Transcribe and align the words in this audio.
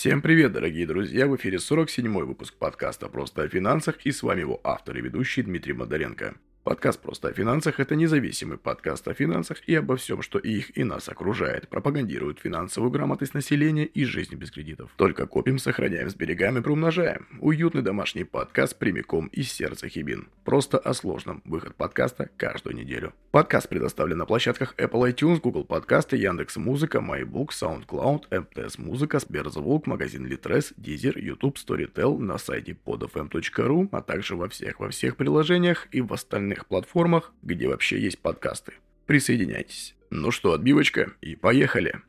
Всем 0.00 0.22
привет, 0.22 0.52
дорогие 0.52 0.86
друзья! 0.86 1.26
В 1.26 1.36
эфире 1.36 1.58
47-й 1.58 2.24
выпуск 2.24 2.54
подкаста 2.54 3.10
«Просто 3.10 3.42
о 3.42 3.48
финансах» 3.48 3.96
и 4.06 4.12
с 4.12 4.22
вами 4.22 4.40
его 4.40 4.58
автор 4.64 4.96
и 4.96 5.02
ведущий 5.02 5.42
Дмитрий 5.42 5.74
Модаренко. 5.74 6.36
Подкаст 6.62 7.00
«Просто 7.00 7.28
о 7.28 7.32
финансах»— 7.32 7.74
это 7.80 7.96
независимый 7.96 8.58
подкаст 8.58 9.08
о 9.08 9.14
финансах 9.14 9.66
и 9.66 9.74
обо 9.74 9.96
всем, 9.96 10.20
что 10.20 10.38
их 10.38 10.76
и 10.76 10.84
нас 10.84 11.08
окружает, 11.08 11.68
пропагандирует 11.68 12.38
финансовую 12.38 12.90
грамотность 12.90 13.32
населения 13.32 13.86
и 13.86 14.04
жизнь 14.04 14.34
без 14.34 14.50
кредитов. 14.50 14.90
Только 14.96 15.26
копим, 15.26 15.58
сохраняем, 15.58 16.10
сберегаем 16.10 16.58
и 16.58 16.60
приумножаем. 16.60 17.26
Уютный 17.40 17.80
домашний 17.80 18.24
подкаст 18.24 18.76
прямиком 18.76 19.28
из 19.28 19.50
сердца 19.50 19.88
Хибин. 19.88 20.28
Просто 20.44 20.76
о 20.76 20.92
сложном. 20.92 21.40
Выход 21.46 21.76
подкаста 21.76 22.28
каждую 22.36 22.76
неделю. 22.76 23.14
Подкаст 23.30 23.70
предоставлен 23.70 24.18
на 24.18 24.26
площадках 24.26 24.74
Apple 24.76 25.14
iTunes, 25.14 25.40
Google 25.40 25.64
Подкасты, 25.64 26.18
Яндекс 26.18 26.56
Музыка, 26.58 26.98
MyBook, 26.98 27.50
SoundCloud, 27.50 28.24
МТС 28.30 28.76
Музыка, 28.76 29.18
Сберзвук, 29.18 29.86
магазин 29.86 30.26
Litres, 30.26 30.74
Deezer, 30.76 31.18
YouTube, 31.18 31.56
Storytel, 31.56 32.18
на 32.18 32.36
сайте 32.36 32.76
podfm.ru, 32.84 33.88
а 33.92 34.02
также 34.02 34.36
во 34.36 34.48
всех 34.50 34.78
во 34.78 34.90
всех 34.90 35.16
приложениях 35.16 35.88
и 35.90 36.02
в 36.02 36.12
остальных 36.12 36.49
остальных 36.50 36.66
платформах, 36.66 37.32
где 37.42 37.68
вообще 37.68 38.00
есть 38.00 38.18
подкасты. 38.18 38.72
Присоединяйтесь. 39.06 39.94
Ну 40.10 40.30
что, 40.30 40.52
отбивочка, 40.52 41.12
и 41.20 41.36
поехали. 41.36 42.00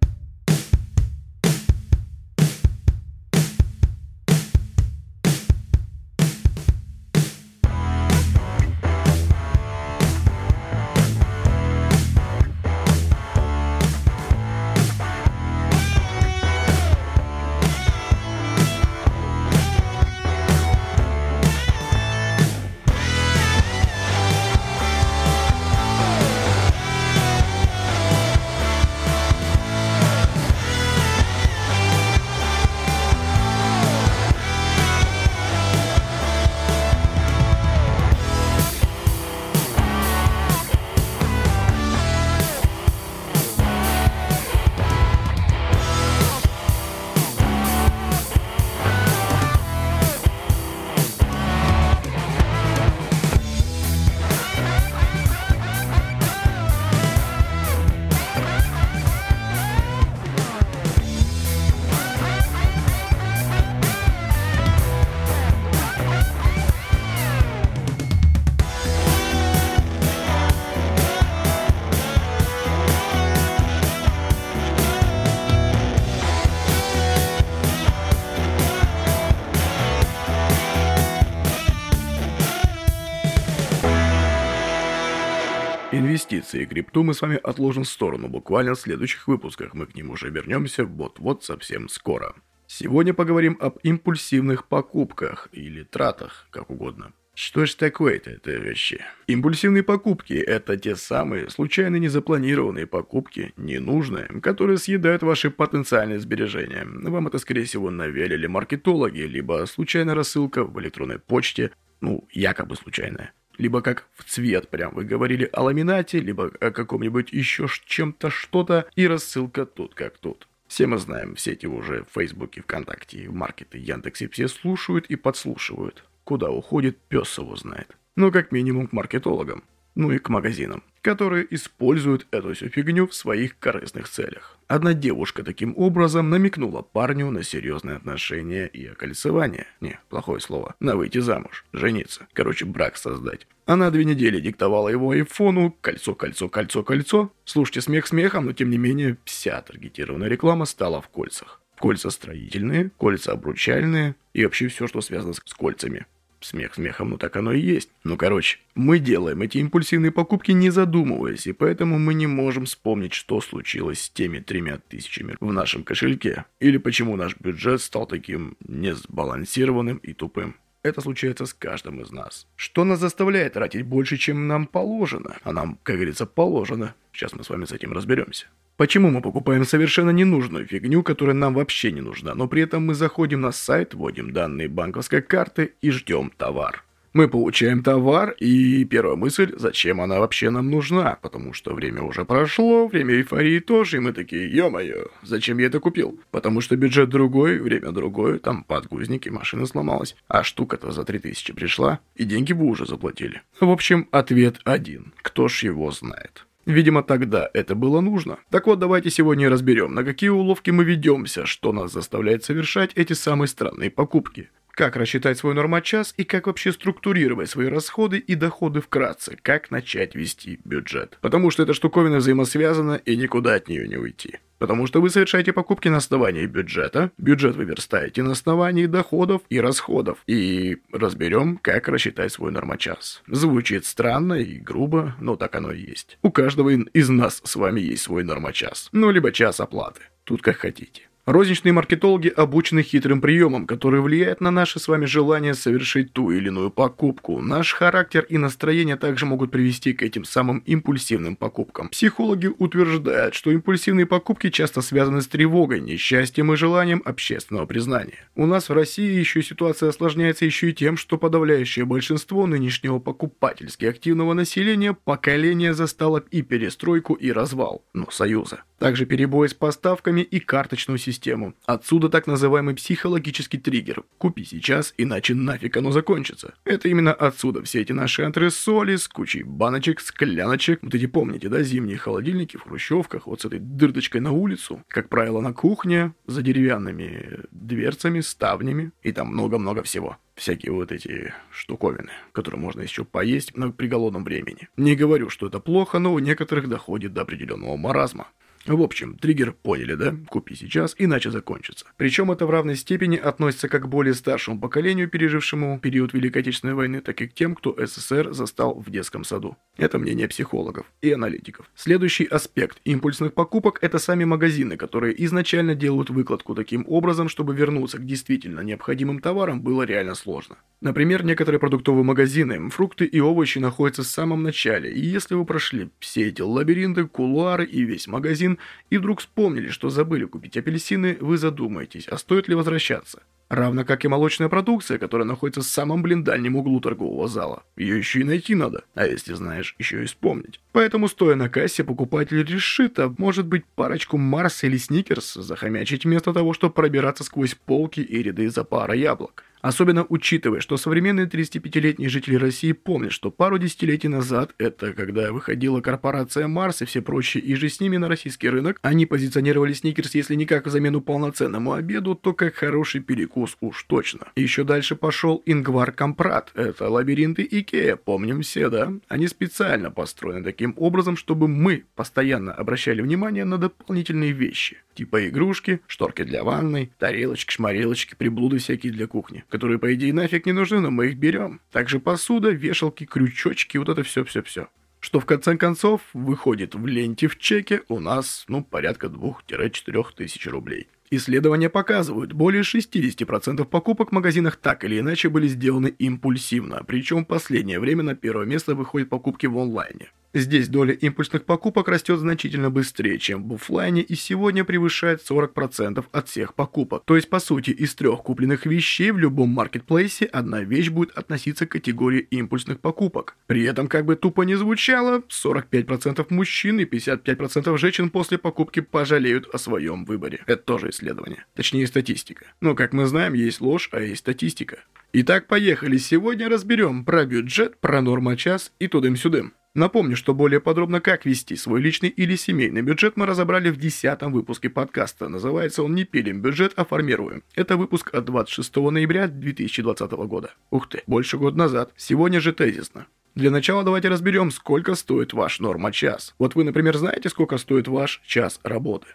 Инвестиции 86.31 86.64
и 86.64 86.66
крипту 86.66 87.03
мы 87.03 87.14
с 87.14 87.22
вами 87.22 87.40
отложим 87.44 87.84
в 87.84 87.90
сторону 87.90 88.28
буквально 88.28 88.74
в 88.74 88.80
следующих 88.80 89.28
выпусках. 89.28 89.74
Мы 89.74 89.86
к 89.86 89.96
ним 89.96 90.12
уже 90.12 90.30
вернемся 90.30 90.86
вот-вот 90.86 91.44
совсем 91.44 91.90
скоро. 91.90 92.36
Сегодня 92.68 93.14
поговорим 93.14 93.58
об 93.59 93.78
импульсивных 93.84 94.66
покупках 94.66 95.50
или 95.52 95.84
тратах, 95.84 96.47
как 96.52 96.69
угодно. 96.69 97.12
Что 97.34 97.66
ж 97.66 97.75
такое-то 97.75 98.52
вещи? 98.52 99.02
Импульсивные 99.28 99.84
покупки– 99.84 100.34
это 100.47 100.78
те 100.78 100.96
самые 100.96 101.50
случайно 101.50 101.97
незапланированные 101.97 102.88
покупки, 102.88 103.53
ненужные, 103.58 104.28
которые 104.42 104.78
съедают 104.78 105.24
ваши 105.24 105.50
потенциальные 105.50 106.19
сбережения. 106.19 106.86
Вам 106.86 107.28
это, 107.28 107.40
скорее 107.40 107.63
всего, 107.63 107.90
навялили 107.90 108.48
маркетологи, 108.48 109.22
либо 109.22 109.66
случайная 109.66 110.16
рассылка 110.16 110.63
в 110.63 110.80
электронной 110.80 111.19
почте, 111.19 111.72
ну, 112.02 112.28
якобы 112.31 112.75
случайная 112.75 113.34
либо 113.57 113.81
как 113.81 114.07
в 114.16 114.23
цвет 114.23 114.69
прям 114.69 114.94
вы 114.94 115.03
говорили 115.03 115.50
о 115.53 115.63
ламинате, 115.63 116.19
либо 116.19 116.51
о 116.59 116.72
каком-нибудь 116.72 117.31
еще 117.31 117.67
чем-то 117.85 118.29
что-то, 118.29 118.88
и 118.95 119.07
рассылка 119.07 119.66
тут 119.66 119.95
как 119.95 120.17
тут. 120.17 120.47
Все 120.67 120.88
мы 120.88 120.97
знаем, 120.97 121.35
все 121.35 121.51
эти 121.51 121.66
уже 121.66 122.03
в 122.03 122.13
Фейсбуке, 122.13 122.62
ВКонтакте, 122.62 123.28
в 123.28 123.34
Маркеты, 123.34 123.78
Яндексе 123.78 124.29
все 124.29 124.47
слушают 124.47 125.06
и 125.07 125.16
подслушивают. 125.17 126.06
Куда 126.23 126.50
уходит, 126.50 126.97
пес 127.09 127.38
его 127.38 127.56
знает. 127.57 127.97
Ну, 128.16 128.31
как 128.31 128.51
минимум 128.51 128.88
к 128.88 128.94
маркетологам. 128.94 129.63
Ну 129.96 130.12
и 130.12 130.19
к 130.19 130.29
магазинам 130.29 130.84
которые 131.02 131.47
используют 131.53 132.28
эту 132.31 132.53
всю 132.53 132.69
фигню 132.69 133.07
в 133.07 133.16
своих 133.16 133.57
корыстных 133.59 134.07
целях. 134.07 134.57
Одна 134.68 134.94
девушка 134.94 135.44
таким 135.44 135.74
образом 135.78 136.29
намекнула 136.29 136.81
парню 136.81 137.29
на 137.31 137.44
серьезные 137.44 137.97
отношения 137.97 138.68
и 138.68 138.85
окольцевание. 138.85 139.68
Не, 139.81 140.00
плохое 140.09 140.40
слово. 140.40 140.75
На 140.80 140.96
выйти 140.96 141.18
замуж, 141.18 141.66
жениться. 141.74 142.28
Короче, 142.34 142.66
брак 142.66 142.97
создать. 142.97 143.47
Она 143.66 143.90
две 143.90 144.06
недели 144.06 144.40
диктовала 144.40 144.90
его 144.90 145.12
айфону 145.12 145.75
кольцо, 145.81 146.13
кольцо, 146.13 146.50
кольцо, 146.50 146.84
кольцо. 146.84 147.31
Слушайте 147.46 147.81
смех 147.81 148.07
смехом, 148.07 148.46
но 148.46 148.53
тем 148.53 148.69
не 148.69 148.78
менее 148.78 149.18
вся 149.25 149.62
таргетированная 149.62 150.30
реклама 150.30 150.66
стала 150.66 151.01
в 151.01 151.09
кольцах. 151.09 151.62
Кольца 151.80 152.12
строительные, 152.12 152.91
кольца 152.97 153.31
обручальные 153.31 154.16
и 154.34 154.44
вообще 154.44 154.68
все, 154.68 154.88
что 154.88 155.01
связано 155.01 155.34
с 155.34 155.53
кольцами. 155.53 156.06
Смех 156.41 156.74
смехом, 156.74 157.12
ну 157.12 157.18
так 157.18 157.35
оно 157.35 157.53
и 157.53 157.62
есть. 157.62 157.90
Ну 158.03 158.18
короче, 158.18 158.57
мы 158.74 158.97
делаем 158.97 159.41
эти 159.41 159.59
импульсивные 159.59 160.12
покупки 160.12 160.52
не 160.52 160.72
задумываясь, 160.72 161.46
и 161.46 161.53
поэтому 161.53 162.00
мы 162.00 162.16
не 162.16 162.25
можем 162.25 162.66
вспомнить, 162.66 163.13
что 163.13 163.41
случилось 163.41 164.02
с 164.02 164.09
теми 164.09 164.40
тремя 164.40 164.80
тысячами 164.80 165.38
в 165.40 165.53
нашем 165.53 165.84
кошельке. 165.84 166.46
Или 166.59 166.78
почему 166.78 167.16
наш 167.16 167.38
бюджет 167.40 167.81
стал 167.81 168.07
таким 168.07 168.57
несбалансированным 168.68 169.97
и 169.97 170.13
тупым. 170.13 170.56
Это 170.84 171.00
случается 171.02 171.46
с 171.46 171.53
каждым 171.53 172.02
из 172.02 172.12
нас. 172.12 172.47
Что 172.56 172.84
нас 172.84 173.00
заставляет 173.00 173.53
тратить 173.53 173.86
больше, 173.86 174.18
чем 174.18 174.47
нам 174.47 174.66
положено? 174.66 175.38
А 175.44 175.52
нам, 175.52 175.78
как 175.84 175.97
говорится, 175.97 176.25
положено. 176.25 176.96
Сейчас 177.14 177.34
мы 177.34 177.44
с 177.44 177.50
вами 177.50 177.66
с 177.66 177.72
этим 177.72 177.94
разберемся. 177.94 178.47
Почему 178.78 179.12
мы 179.12 179.22
покупаем 179.22 179.64
совершенно 179.64 180.09
ненужную 180.09 180.66
фигню, 180.66 181.03
которая 181.03 181.36
нам 181.36 181.53
вообще 181.53 181.92
не 181.92 182.02
нужна, 182.02 182.34
но 182.34 182.47
при 182.47 182.64
этом 182.64 182.84
мы 182.84 182.96
заходим 182.96 183.42
на 183.42 183.52
сайт, 183.52 183.94
вводим 183.94 184.34
данные 184.34 184.69
банковской 184.69 185.22
карты 185.22 185.75
и 185.81 185.92
ждем 185.92 186.31
товар? 186.36 186.84
Мы 187.14 187.28
получаем 187.28 187.84
товар, 187.84 188.32
и 188.40 188.86
первая 188.86 189.18
мысль, 189.18 189.54
зачем 189.58 190.00
она 190.00 190.20
вообще 190.20 190.50
нам 190.50 190.70
нужна, 190.70 191.18
потому 191.22 191.52
что 191.52 191.74
время 191.74 192.04
уже 192.04 192.24
прошло, 192.24 192.88
время 192.88 193.16
эйфории 193.16 193.60
тоже, 193.60 193.98
и 193.98 194.00
мы 194.00 194.14
такие, 194.14 194.50
ё-моё, 194.50 195.08
зачем 195.22 195.58
я 195.58 195.66
это 195.66 195.82
купил? 195.82 196.18
Потому 196.32 196.62
что 196.62 196.78
бюджет 196.78 197.10
другой, 197.10 197.60
время 197.60 197.92
другое, 197.92 198.40
там 198.40 198.64
подгузники, 198.64 199.28
машина 199.28 199.66
сломалась, 199.66 200.16
а 200.30 200.44
штука-то 200.44 200.92
за 200.92 201.04
3000 201.04 201.52
пришла, 201.52 202.00
и 202.16 202.24
деньги 202.24 202.54
вы 202.54 202.66
уже 202.66 202.86
заплатили. 202.86 203.42
В 203.60 203.70
общем, 203.70 204.08
ответ 204.12 204.62
один, 204.64 205.12
кто 205.22 205.50
ж 205.50 205.64
его 205.64 205.92
знает. 205.92 206.46
Видимо, 206.66 207.04
тогда 207.04 207.50
это 207.54 207.76
было 207.76 208.02
нужно. 208.02 208.38
Так 208.52 208.68
вот, 208.68 208.80
давайте 208.80 209.10
сегодня 209.10 209.50
разберем, 209.50 209.94
на 209.94 210.04
какие 210.04 210.30
уловки 210.30 210.70
мы 210.70 210.84
ведемся, 210.84 211.46
что 211.46 211.74
нас 211.74 211.92
заставляет 211.92 212.46
совершать 212.46 212.92
эти 212.96 213.14
самые 213.14 213.48
странные 213.48 213.90
покупки. 213.90 214.50
Как 214.73 214.95
рассчитать 214.95 215.38
свой 215.38 215.53
нормочас 215.53 216.13
и 216.18 216.23
как 216.23 216.47
вообще 216.47 216.71
структурировать 216.71 217.50
свои 217.50 217.68
расходы 217.68 218.18
и 218.18 218.35
доходы 218.35 218.81
вкратце, 218.81 219.38
как 219.41 219.71
начать 219.71 220.15
вести 220.15 220.59
бюджет. 220.63 221.18
Потому 221.21 221.51
что 221.51 221.63
эта 221.63 221.73
штуковина 221.73 222.18
взаимосвязана 222.18 222.95
и 223.06 223.15
никуда 223.15 223.56
от 223.56 223.68
нее 223.68 223.88
не 223.88 223.97
уйти. 223.97 224.39
Потому 224.62 224.85
что 224.85 225.01
вы 225.01 225.09
совершаете 225.09 225.53
покупки 225.53 225.88
на 225.88 225.97
основании 225.97 226.45
бюджета, 226.45 227.09
бюджет 227.18 227.56
вы 227.56 227.65
верстаете 227.65 228.21
на 228.21 228.33
основании 228.33 228.85
доходов 228.85 229.41
и 229.50 229.59
расходов. 229.59 230.19
И 230.27 230.77
разберем, 230.94 231.57
как 231.57 231.88
рассчитать 231.88 232.31
свой 232.31 232.51
нормочас. 232.51 233.23
Звучит 233.25 233.85
странно 233.85 234.35
и 234.35 234.59
грубо, 234.59 235.15
но 235.19 235.35
так 235.35 235.56
оно 235.56 235.71
и 235.71 235.81
есть. 235.81 236.19
У 236.21 236.31
каждого 236.31 236.69
из 236.69 237.09
нас 237.09 237.41
с 237.44 237.56
вами 237.56 237.81
есть 237.81 238.03
свой 238.03 238.23
нормочас. 238.23 238.89
Ну, 238.91 239.09
либо 239.09 239.31
час 239.31 239.59
оплаты. 239.59 240.01
Тут 240.25 240.44
как 240.44 240.57
хотите. 240.57 241.11
Розничные 241.31 241.72
маркетологи 241.72 242.28
обучены 242.28 242.83
хитрым 242.83 243.22
приемам, 243.22 243.66
который 243.66 244.01
влияет 244.01 244.42
на 244.42 244.51
наше 244.51 244.81
с 244.81 244.89
вами 244.89 245.06
желание 245.06 245.54
совершить 245.54 246.12
ту 246.12 246.30
или 246.30 246.50
иную 246.50 246.72
покупку. 246.72 247.39
Наш 247.39 247.72
характер 247.72 248.25
и 248.28 248.38
настроение 248.38 248.98
также 248.98 249.25
могут 249.25 249.50
привести 249.50 249.94
к 249.94 250.04
этим 250.04 250.25
самым 250.25 250.57
импульсивным 250.66 251.38
покупкам. 251.38 251.88
Психологи 251.88 252.48
утверждают, 252.57 253.33
что 253.33 253.50
импульсивные 253.50 254.06
покупки 254.06 254.50
часто 254.50 254.81
связаны 254.81 255.22
с 255.22 255.28
тревогой, 255.28 255.80
несчастьем 255.80 256.51
и 256.51 256.57
желанием 256.57 257.01
общественного 257.06 257.66
признания. 257.66 258.28
У 258.36 258.45
нас 258.45 258.68
в 258.68 258.74
России 258.74 259.18
еще 259.18 259.42
ситуация 259.42 259.88
осложняется 259.88 260.44
еще 260.44 260.72
и 260.72 260.74
тем, 260.74 260.98
что 260.98 261.18
подавляющее 261.18 261.86
большинство 261.86 262.45
нынешнего 262.45 263.00
покупательски 263.00 263.86
активного 263.86 264.33
населения 264.33 264.94
поколение 264.94 265.74
застало 265.74 266.22
и 266.30 266.42
перестройку, 266.42 267.13
и 267.13 267.31
развал, 267.31 267.86
но 267.94 268.12
союза. 268.12 268.63
Также 268.80 269.06
перебои 269.06 269.48
с 269.48 269.54
поставками 269.54 270.22
и 270.22 270.39
карточную 270.39 270.98
систему. 270.98 271.20
Отсюда 271.65 272.09
так 272.09 272.27
называемый 272.27 272.75
психологический 272.75 273.57
триггер. 273.57 274.03
Купи 274.18 274.44
сейчас, 274.44 274.94
иначе 274.97 275.33
нафиг 275.33 275.77
оно 275.77 275.91
закончится. 275.91 276.53
Это 276.65 276.89
именно 276.89 277.13
отсюда 277.13 277.63
все 277.63 277.81
эти 277.81 277.91
наши 277.91 278.23
антресоли 278.23 278.95
с 278.95 279.07
кучей 279.07 279.44
баночек, 279.44 280.00
скляночек. 280.00 280.79
Вот 280.81 280.95
эти 280.95 281.06
помните, 281.06 281.50
да, 281.50 281.63
зимние 281.63 281.97
холодильники 281.97 282.57
в 282.57 282.63
хрущевках, 282.63 283.27
вот 283.27 283.41
с 283.41 283.45
этой 283.45 283.59
дырочкой 283.59 284.21
на 284.21 284.31
улицу. 284.31 284.83
Как 284.88 285.09
правило, 285.09 285.41
на 285.41 285.53
кухне, 285.53 286.13
за 286.27 286.41
деревянными 286.41 287.41
дверцами, 287.51 288.21
ставнями 288.21 288.91
и 289.03 289.12
там 289.12 289.27
много-много 289.27 289.83
всего 289.83 290.18
всякие 290.35 290.71
вот 290.71 290.91
эти 290.91 291.33
штуковины, 291.51 292.09
которые 292.31 292.59
можно 292.59 292.81
еще 292.81 293.06
поесть 293.06 293.53
при 293.77 293.88
голодном 293.88 294.23
времени. 294.23 294.69
Не 294.75 294.95
говорю, 294.95 295.29
что 295.29 295.47
это 295.47 295.59
плохо, 295.59 296.00
но 296.00 296.13
у 296.13 296.19
некоторых 296.19 296.68
доходит 296.68 297.13
до 297.13 297.21
определенного 297.21 297.77
маразма. 297.77 298.27
В 298.66 298.81
общем, 298.81 299.18
триггер 299.18 299.54
поняли, 299.54 299.96
да? 299.96 300.16
Купи 300.28 300.56
сейчас, 300.56 300.94
иначе 300.98 301.31
закончится. 301.31 301.86
Причем 301.98 302.31
это 302.31 302.46
в 302.46 302.52
равной 302.52 302.75
степени 302.75 303.18
относится 303.18 303.68
как 303.68 303.84
к 303.84 303.88
более 303.88 304.13
старшему 304.13 304.60
поколению, 304.60 305.10
пережившему 305.10 305.80
период 305.80 306.13
Великой 306.13 306.44
Отечественной 306.44 306.75
войны, 306.75 307.02
так 307.02 307.19
и 307.22 307.28
к 307.28 307.34
тем, 307.34 307.56
кто 307.56 307.75
СССР 307.78 308.34
застал 308.34 308.75
в 308.80 308.92
детском 308.92 309.24
саду. 309.24 309.58
Это 309.78 309.98
мнение 309.98 310.28
психологов 310.28 310.86
и 311.02 311.12
аналитиков. 311.12 311.72
Следующий 311.75 312.25
аспект 312.25 312.80
импульсных 312.86 313.34
покупок– 313.34 313.80
это 313.81 313.98
сами 313.98 314.25
магазины, 314.25 314.78
которые 314.78 315.24
изначально 315.25 315.74
делают 315.74 316.12
выкладку 316.12 316.54
таким 316.54 316.86
образом, 316.88 317.30
чтобы 317.30 317.56
вернуться 317.56 317.98
к 317.98 318.06
действительно 318.06 318.60
необходимым 318.62 319.19
товарам 319.19 319.62
было 319.62 319.84
реально 319.84 320.14
сложно. 320.14 320.57
Например, 320.81 321.24
некоторые 321.24 321.60
продуктовые 321.60 322.04
магазины, 322.04 322.69
фрукты 322.69 323.06
и 323.06 323.19
овощи 323.19 323.60
находятся 323.60 324.04
в 324.04 324.07
самом 324.07 324.44
начале, 324.44 324.92
и 324.92 325.00
если 325.00 325.36
вы 325.36 325.46
прошли 325.46 325.90
все 326.00 326.28
эти 326.28 326.42
лабиринты, 326.42 327.06
кулуары 327.06 327.66
и 327.66 327.84
весь 327.84 328.07
магазин, 328.07 328.50
магазин 328.51 328.59
и 328.89 328.98
вдруг 328.98 329.19
вспомнили, 329.19 329.69
что 329.69 329.89
забыли 329.89 330.25
купить 330.25 330.57
апельсины, 330.57 331.18
вы 331.21 331.38
задумаетесь, 331.38 332.07
а 332.07 332.18
стоит 332.18 332.50
ли 332.50 332.56
возвращаться. 332.56 333.24
Равно 333.51 333.83
как 333.83 334.06
и 334.06 334.07
молочная 334.07 334.48
продукция, 334.48 334.98
которая 334.98 335.27
находится 335.27 335.59
в 335.59 335.65
самом, 335.65 336.01
блин, 336.01 336.24
дальнем 336.24 336.56
углу 336.56 336.80
торгового 336.80 337.27
зала. 337.27 337.63
Ее 337.75 337.98
еще 337.98 338.21
и 338.21 338.24
найти 338.24 338.56
надо, 338.56 338.86
а 338.95 339.06
если 339.06 339.33
знаешь, 339.33 339.75
еще 339.77 340.01
и 340.01 340.06
вспомнить. 340.06 340.62
Поэтому, 340.71 341.09
стоя 341.09 341.36
на 341.36 341.50
кассе, 341.50 341.83
покупатель 341.83 342.45
решит, 342.45 342.98
а 342.98 343.13
может 343.18 343.45
быть 343.45 343.65
парочку 343.75 344.18
Марса 344.18 344.68
или 344.68 344.77
Сникерс 344.77 345.33
захомячить 345.33 346.06
вместо 346.06 346.31
того, 346.31 346.53
чтобы 346.53 346.74
пробираться 346.74 347.25
сквозь 347.25 347.56
полки 347.56 348.00
и 348.00 348.24
ряды 348.24 348.50
за 348.50 348.63
парой 348.63 348.94
яблок. 348.95 349.44
Особенно 349.62 350.06
учитывая, 350.09 350.59
что 350.59 350.75
современные 350.75 351.27
35-летние 351.27 352.09
жители 352.09 352.36
России 352.36 352.71
помнят, 352.71 353.12
что 353.12 353.30
пару 353.30 353.59
десятилетий 353.59 354.07
назад, 354.07 354.56
это 354.57 354.94
когда 354.94 355.31
выходила 355.31 355.81
корпорация 355.81 356.47
Марс 356.47 356.81
и 356.81 356.86
все 356.86 357.01
прочие, 357.01 357.44
иже 357.44 357.69
с 357.69 357.80
ними 357.80 357.97
на 357.97 358.07
российский 358.07 358.50
рынок, 358.50 358.80
они 358.81 359.06
позиционировали 359.06 359.74
сникерс, 359.74 360.15
если 360.15 360.33
не 360.33 360.45
как 360.45 360.68
замену 360.68 361.01
полноценному 361.01 361.74
обеду, 361.74 362.15
то 362.15 362.33
как 362.33 362.56
хороший 362.56 363.01
перекус 363.01 363.41
уж 363.60 363.84
точно. 363.84 364.28
Еще 364.36 364.64
дальше 364.64 364.96
пошел 364.96 365.42
Ингвар 365.46 365.92
Кампрад, 365.92 366.51
это 366.56 366.90
лабиринты 366.90 367.48
Икея, 367.50 367.96
помним 367.96 368.42
все, 368.42 368.70
да? 368.70 368.94
Они 369.08 369.28
специально 369.28 369.92
построены 369.92 370.44
таким 370.44 370.74
образом, 370.78 371.18
чтобы 371.18 371.48
мы 371.48 371.86
постоянно 371.96 372.54
обращали 372.54 373.02
внимание 373.02 373.46
на 373.46 373.58
дополнительные 373.58 374.32
вещи, 374.32 374.78
типа 374.94 375.28
игрушки, 375.28 375.82
шторки 375.88 376.24
для 376.24 376.44
ванной, 376.44 376.92
тарелочки, 376.98 377.52
шмарелочки, 377.52 378.16
приблуды 378.16 378.58
всякие 378.58 378.92
для 378.92 379.08
кухни 379.08 379.44
которые, 379.50 379.80
по 379.80 379.94
идее, 379.94 380.14
нафиг 380.14 380.46
не 380.46 380.54
нужны, 380.54 380.80
но 380.80 380.92
мы 380.92 381.08
их 381.08 381.18
берем. 381.18 381.62
Также 381.72 382.00
посуда, 382.00 382.50
вешалки, 382.50 383.06
крючочки, 383.06 383.78
вот 383.78 383.90
это 383.90 384.04
все-все-все. 384.04 384.70
Что 385.00 385.20
в 385.20 385.26
конце 385.26 385.58
концов 385.58 386.02
выходит 386.14 386.76
в 386.76 386.86
ленте 386.86 387.28
в 387.28 387.38
чеке 387.38 387.82
у 387.90 388.00
нас, 388.00 388.46
ну, 388.48 388.64
порядка 388.64 389.08
2-4 389.08 390.06
тысяч 390.16 390.48
рублей. 390.48 390.88
Исследования 391.13 391.69
показывают, 391.69 392.31
более 392.31 392.62
60% 392.62 393.66
покупок 393.66 394.10
в 394.10 394.12
магазинах 394.13 394.56
так 394.56 394.86
или 394.86 394.98
иначе 394.98 395.28
были 395.28 395.46
сделаны 395.50 395.88
импульсивно, 395.88 396.84
причем 396.88 397.25
в 397.25 397.28
последнее 397.28 397.81
время 397.81 398.04
на 398.04 398.16
первое 398.16 398.46
место 398.46 398.75
выходят 398.75 399.10
покупки 399.10 399.46
в 399.46 399.58
онлайне. 399.58 400.10
Здесь 400.33 400.69
доля 400.69 400.94
импульсных 400.94 401.44
покупок 401.44 401.89
растет 401.89 402.19
значительно 402.19 402.69
быстрее, 402.69 403.19
чем 403.19 403.50
в 403.50 403.56
офлайне 403.56 404.01
и 404.01 404.16
сегодня 404.16 404.63
превышает 404.63 405.22
40% 405.30 406.06
от 406.10 406.30
всех 406.30 406.54
покупок. 406.54 407.04
То 407.06 407.18
есть, 407.18 407.30
по 407.30 407.39
сути, 407.39 407.72
из 407.72 407.94
трех 407.95 408.24
купленных 408.24 408.66
вещей 408.66 409.12
в 409.12 409.18
любом 409.18 409.50
маркетплейсе 409.50 410.25
одна 410.25 410.62
вещь 410.62 410.89
будет 410.89 411.12
относиться 411.12 411.66
к 411.66 411.72
категории 411.72 412.22
импульсных 412.31 412.80
покупок. 412.80 413.36
При 413.48 413.63
этом, 413.63 413.88
как 413.88 414.06
бы 414.06 414.16
тупо 414.16 414.44
не 414.44 414.56
звучало, 414.56 415.22
45% 415.28 416.25
мужчин 416.30 416.80
и 416.80 416.86
55% 416.86 417.78
женщин 417.78 418.10
после 418.10 418.38
покупки 418.38 418.80
пожалеют 418.80 419.54
о 419.54 419.57
своем 419.57 420.06
выборе. 420.06 420.39
Это 420.48 420.63
тоже 420.63 420.92
исследование. 420.92 421.45
Точнее, 421.56 421.88
статистика. 421.88 422.45
Но, 422.62 422.74
как 422.74 422.94
мы 422.94 423.06
знаем, 423.06 423.33
есть 423.33 423.60
ложь, 423.60 423.89
а 423.92 424.00
есть 424.00 424.22
статистика. 424.22 424.80
Итак, 425.12 425.48
поехали. 425.48 425.98
Сегодня 425.98 426.48
разберем 426.48 427.04
про 427.04 427.25
бюджет, 427.25 427.78
про 427.81 428.01
норма-час 428.01 428.72
и 428.80 428.88
тудым-сюдым. 428.88 429.54
Напомню, 429.73 430.18
что 430.18 430.33
более 430.33 430.59
подробно, 430.59 431.00
как 431.00 431.25
вести 431.25 431.56
свой 431.56 431.79
личный 431.79 432.09
или 432.09 432.35
семейный 432.35 432.81
бюджет, 432.81 433.15
мы 433.15 433.25
разобрали 433.25 433.69
в 433.69 433.77
10 433.77 434.21
выпуске 434.23 434.69
подкаста. 434.69 435.29
Называется 435.29 435.81
он 435.83 435.95
«Не 435.95 436.03
пилим 436.03 436.41
бюджет, 436.41 436.73
а 436.75 436.83
формируем». 436.83 437.44
Это 437.56 437.77
выпуск 437.77 438.13
от 438.13 438.25
26 438.25 438.75
ноября 438.75 439.27
2020 439.27 440.12
года. 440.12 440.51
Ух 440.71 440.89
ты, 440.89 441.03
больше 441.07 441.38
года 441.38 441.57
назад. 441.57 441.94
Сегодня 441.95 442.41
же 442.41 442.51
тезисно. 442.51 443.07
Для 443.33 443.50
начала 443.50 443.85
давайте 443.85 444.09
разберем, 444.09 444.51
сколько 444.51 444.94
стоит 444.94 445.31
ваш 445.31 445.62
норма-час. 445.62 446.35
Вот 446.38 446.56
вы, 446.56 446.65
например, 446.65 446.97
знаете, 446.97 447.29
сколько 447.29 447.57
стоит 447.57 447.88
ваш 447.88 448.21
час 448.25 448.59
работы? 448.63 449.07